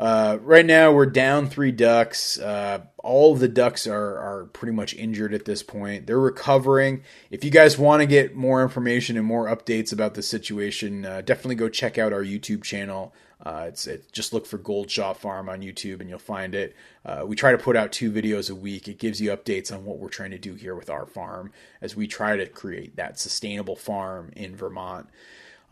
uh, 0.00 0.38
right 0.40 0.64
now 0.64 0.92
we're 0.92 1.04
down 1.04 1.46
three 1.46 1.72
ducks. 1.72 2.38
Uh, 2.38 2.80
all 2.98 3.34
of 3.34 3.38
the 3.38 3.48
ducks 3.48 3.86
are 3.86 4.16
are 4.18 4.44
pretty 4.46 4.72
much 4.72 4.94
injured 4.94 5.34
at 5.34 5.44
this 5.44 5.62
point. 5.62 6.06
They're 6.06 6.18
recovering. 6.18 7.02
If 7.30 7.44
you 7.44 7.50
guys 7.50 7.78
want 7.78 8.00
to 8.00 8.06
get 8.06 8.34
more 8.34 8.62
information 8.62 9.18
and 9.18 9.26
more 9.26 9.46
updates 9.46 9.92
about 9.92 10.14
the 10.14 10.22
situation, 10.22 11.04
uh, 11.04 11.20
definitely 11.20 11.56
go 11.56 11.68
check 11.68 11.98
out 11.98 12.14
our 12.14 12.24
YouTube 12.24 12.62
channel. 12.62 13.12
Uh, 13.44 13.66
it's, 13.68 13.88
just 14.12 14.32
look 14.32 14.46
for 14.46 14.58
Gold 14.58 14.92
Farm 14.92 15.48
on 15.48 15.60
YouTube 15.60 16.00
and 16.00 16.10
you'll 16.10 16.18
find 16.18 16.54
it. 16.54 16.74
Uh, 17.04 17.24
we 17.26 17.36
try 17.36 17.52
to 17.52 17.58
put 17.58 17.76
out 17.76 17.92
two 17.92 18.12
videos 18.12 18.50
a 18.50 18.54
week. 18.54 18.86
It 18.86 18.98
gives 18.98 19.20
you 19.20 19.30
updates 19.30 19.72
on 19.72 19.84
what 19.84 19.98
we're 19.98 20.08
trying 20.08 20.32
to 20.32 20.38
do 20.38 20.54
here 20.54 20.74
with 20.74 20.90
our 20.90 21.06
farm 21.06 21.52
as 21.80 21.96
we 21.96 22.06
try 22.06 22.36
to 22.36 22.46
create 22.46 22.96
that 22.96 23.18
sustainable 23.18 23.76
farm 23.76 24.30
in 24.36 24.56
Vermont. 24.56 25.08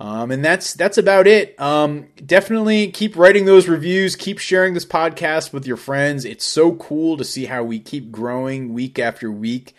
Um, 0.00 0.30
and 0.30 0.44
that's 0.44 0.74
that's 0.74 0.96
about 0.96 1.26
it. 1.26 1.58
Um, 1.60 2.06
definitely 2.24 2.90
keep 2.92 3.16
writing 3.16 3.46
those 3.46 3.66
reviews. 3.68 4.14
Keep 4.14 4.38
sharing 4.38 4.74
this 4.74 4.86
podcast 4.86 5.52
with 5.52 5.66
your 5.66 5.76
friends. 5.76 6.24
It's 6.24 6.44
so 6.44 6.74
cool 6.74 7.16
to 7.16 7.24
see 7.24 7.46
how 7.46 7.64
we 7.64 7.80
keep 7.80 8.12
growing 8.12 8.72
week 8.72 8.98
after 8.98 9.30
week. 9.32 9.74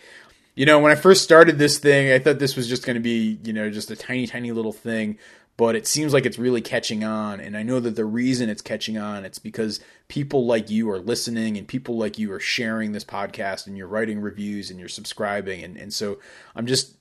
You 0.54 0.66
know, 0.66 0.78
when 0.78 0.92
I 0.92 0.96
first 0.96 1.22
started 1.22 1.58
this 1.58 1.78
thing, 1.78 2.12
I 2.12 2.18
thought 2.18 2.38
this 2.38 2.54
was 2.54 2.68
just 2.68 2.84
going 2.84 2.96
to 2.96 3.00
be, 3.00 3.38
you 3.44 3.54
know, 3.54 3.70
just 3.70 3.90
a 3.90 3.96
tiny, 3.96 4.26
tiny 4.26 4.52
little 4.52 4.74
thing. 4.74 5.16
But 5.56 5.74
it 5.76 5.86
seems 5.86 6.12
like 6.12 6.26
it's 6.26 6.38
really 6.38 6.62
catching 6.62 7.04
on, 7.04 7.38
and 7.38 7.54
I 7.54 7.62
know 7.62 7.80
that 7.80 7.94
the 7.96 8.06
reason 8.06 8.48
it's 8.48 8.62
catching 8.62 8.96
on 8.96 9.26
it's 9.26 9.38
because 9.38 9.80
people 10.08 10.46
like 10.46 10.70
you 10.70 10.90
are 10.90 10.98
listening, 10.98 11.56
and 11.58 11.68
people 11.68 11.98
like 11.98 12.18
you 12.18 12.32
are 12.32 12.40
sharing 12.40 12.92
this 12.92 13.04
podcast, 13.04 13.66
and 13.66 13.76
you're 13.76 13.86
writing 13.86 14.20
reviews, 14.20 14.70
and 14.70 14.80
you're 14.80 14.88
subscribing, 14.88 15.62
and 15.62 15.76
and 15.76 15.92
so 15.92 16.18
I'm 16.56 16.66
just 16.66 16.94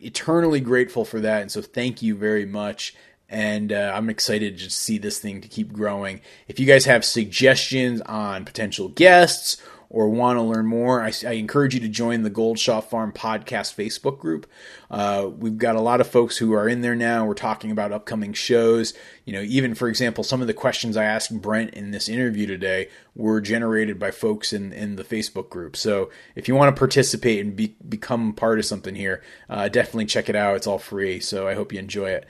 eternally 0.00 0.60
grateful 0.60 1.04
for 1.04 1.20
that. 1.20 1.42
And 1.42 1.50
so 1.50 1.62
thank 1.62 2.02
you 2.02 2.16
very 2.16 2.46
much. 2.46 2.94
And 3.28 3.72
uh, 3.72 3.92
I'm 3.94 4.08
excited 4.08 4.56
to 4.56 4.64
just 4.64 4.78
see 4.78 4.98
this 4.98 5.18
thing 5.18 5.40
to 5.40 5.48
keep 5.48 5.72
growing. 5.72 6.20
If 6.46 6.60
you 6.60 6.66
guys 6.66 6.84
have 6.84 7.04
suggestions 7.04 8.00
on 8.02 8.44
potential 8.44 8.88
guests 8.88 9.60
or 9.88 10.08
want 10.08 10.36
to 10.36 10.42
learn 10.42 10.66
more, 10.66 11.00
I, 11.00 11.12
I, 11.26 11.32
encourage 11.32 11.74
you 11.74 11.80
to 11.80 11.88
join 11.88 12.22
the 12.22 12.30
Gold 12.30 12.58
Shaw 12.58 12.80
Farm 12.80 13.12
Podcast 13.12 13.74
Facebook 13.74 14.18
group. 14.18 14.46
Uh, 14.90 15.30
we've 15.36 15.58
got 15.58 15.76
a 15.76 15.80
lot 15.80 16.00
of 16.00 16.08
folks 16.08 16.36
who 16.36 16.52
are 16.52 16.68
in 16.68 16.80
there 16.80 16.94
now. 16.94 17.24
We're 17.24 17.34
talking 17.34 17.70
about 17.70 17.92
upcoming 17.92 18.32
shows. 18.32 18.94
You 19.24 19.32
know, 19.32 19.42
even 19.42 19.74
for 19.74 19.88
example, 19.88 20.24
some 20.24 20.40
of 20.40 20.46
the 20.46 20.54
questions 20.54 20.96
I 20.96 21.04
asked 21.04 21.40
Brent 21.40 21.74
in 21.74 21.92
this 21.92 22.08
interview 22.08 22.46
today 22.46 22.88
were 23.14 23.40
generated 23.40 23.98
by 23.98 24.10
folks 24.10 24.52
in, 24.52 24.72
in 24.72 24.96
the 24.96 25.04
Facebook 25.04 25.48
group. 25.48 25.76
So 25.76 26.10
if 26.34 26.48
you 26.48 26.54
want 26.54 26.74
to 26.74 26.78
participate 26.78 27.40
and 27.44 27.54
be, 27.54 27.76
become 27.88 28.32
part 28.32 28.58
of 28.58 28.64
something 28.64 28.94
here, 28.94 29.22
uh, 29.48 29.68
definitely 29.68 30.06
check 30.06 30.28
it 30.28 30.36
out. 30.36 30.56
It's 30.56 30.66
all 30.66 30.78
free. 30.78 31.20
So 31.20 31.46
I 31.46 31.54
hope 31.54 31.72
you 31.72 31.78
enjoy 31.78 32.10
it. 32.10 32.26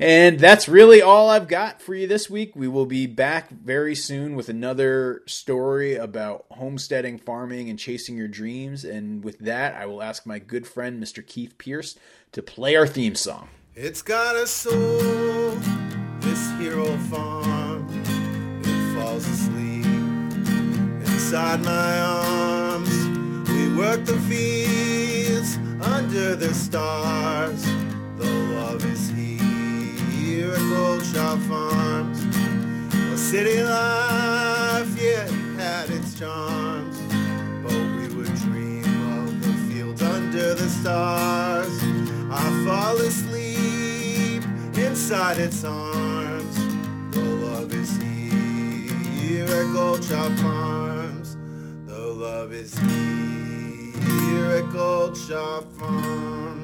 And 0.00 0.40
that's 0.40 0.66
really 0.66 1.02
all 1.02 1.28
I've 1.28 1.46
got 1.46 1.82
for 1.82 1.94
you 1.94 2.06
this 2.06 2.30
week. 2.30 2.56
We 2.56 2.68
will 2.68 2.86
be 2.86 3.06
back 3.06 3.50
very 3.50 3.94
soon 3.94 4.34
with 4.34 4.48
another 4.48 5.20
story 5.26 5.94
about 5.94 6.46
homesteading, 6.52 7.18
farming, 7.18 7.68
and 7.68 7.78
chasing 7.78 8.16
your 8.16 8.26
dreams. 8.26 8.82
And 8.82 9.22
with 9.22 9.38
that, 9.40 9.74
I 9.74 9.84
will 9.84 10.02
ask 10.02 10.24
my 10.24 10.38
good 10.38 10.66
friend, 10.66 11.02
Mr. 11.02 11.24
Keith 11.24 11.58
Pierce, 11.58 11.98
to 12.32 12.40
play 12.40 12.76
our 12.76 12.86
theme 12.86 13.14
song. 13.14 13.50
It's 13.74 14.00
got 14.00 14.36
a 14.36 14.46
soul, 14.46 15.50
this 16.20 16.50
hero 16.58 16.96
farm. 17.10 17.86
It 18.64 18.94
falls 18.94 19.26
asleep 19.26 19.84
inside 21.12 21.60
my 21.62 22.00
arms. 22.00 23.50
We 23.50 23.76
work 23.76 24.06
the 24.06 24.18
fields 24.20 25.58
under 25.82 26.36
the 26.36 26.54
stars. 26.54 27.62
The 28.16 28.30
love 28.54 28.89
here 30.40 30.52
at 30.52 30.70
Gold 30.70 31.04
Shaw 31.04 31.36
Farms. 31.48 32.20
City 33.20 33.62
life, 33.62 34.90
yeah, 34.98 35.28
had 35.58 35.90
its 35.90 36.18
charms, 36.18 36.98
but 37.62 37.80
we 37.96 38.08
would 38.14 38.34
dream 38.36 38.84
of 39.18 39.42
the 39.42 39.52
fields 39.68 40.02
under 40.02 40.54
the 40.54 40.68
stars. 40.68 41.74
I 42.30 42.64
fall 42.64 42.96
asleep 42.96 44.42
inside 44.78 45.36
its 45.38 45.62
arms. 45.62 46.56
The 47.14 47.20
love 47.20 47.74
is 47.74 47.96
here 47.98 49.44
at 49.44 49.72
Gold 49.74 50.02
Shaw 50.02 50.30
Farms. 50.36 51.36
The 51.86 51.98
love 51.98 52.52
is 52.52 52.72
here 52.78 54.46
at 54.58 54.72
Goldshaw 54.72 55.60
Farms. 55.78 56.59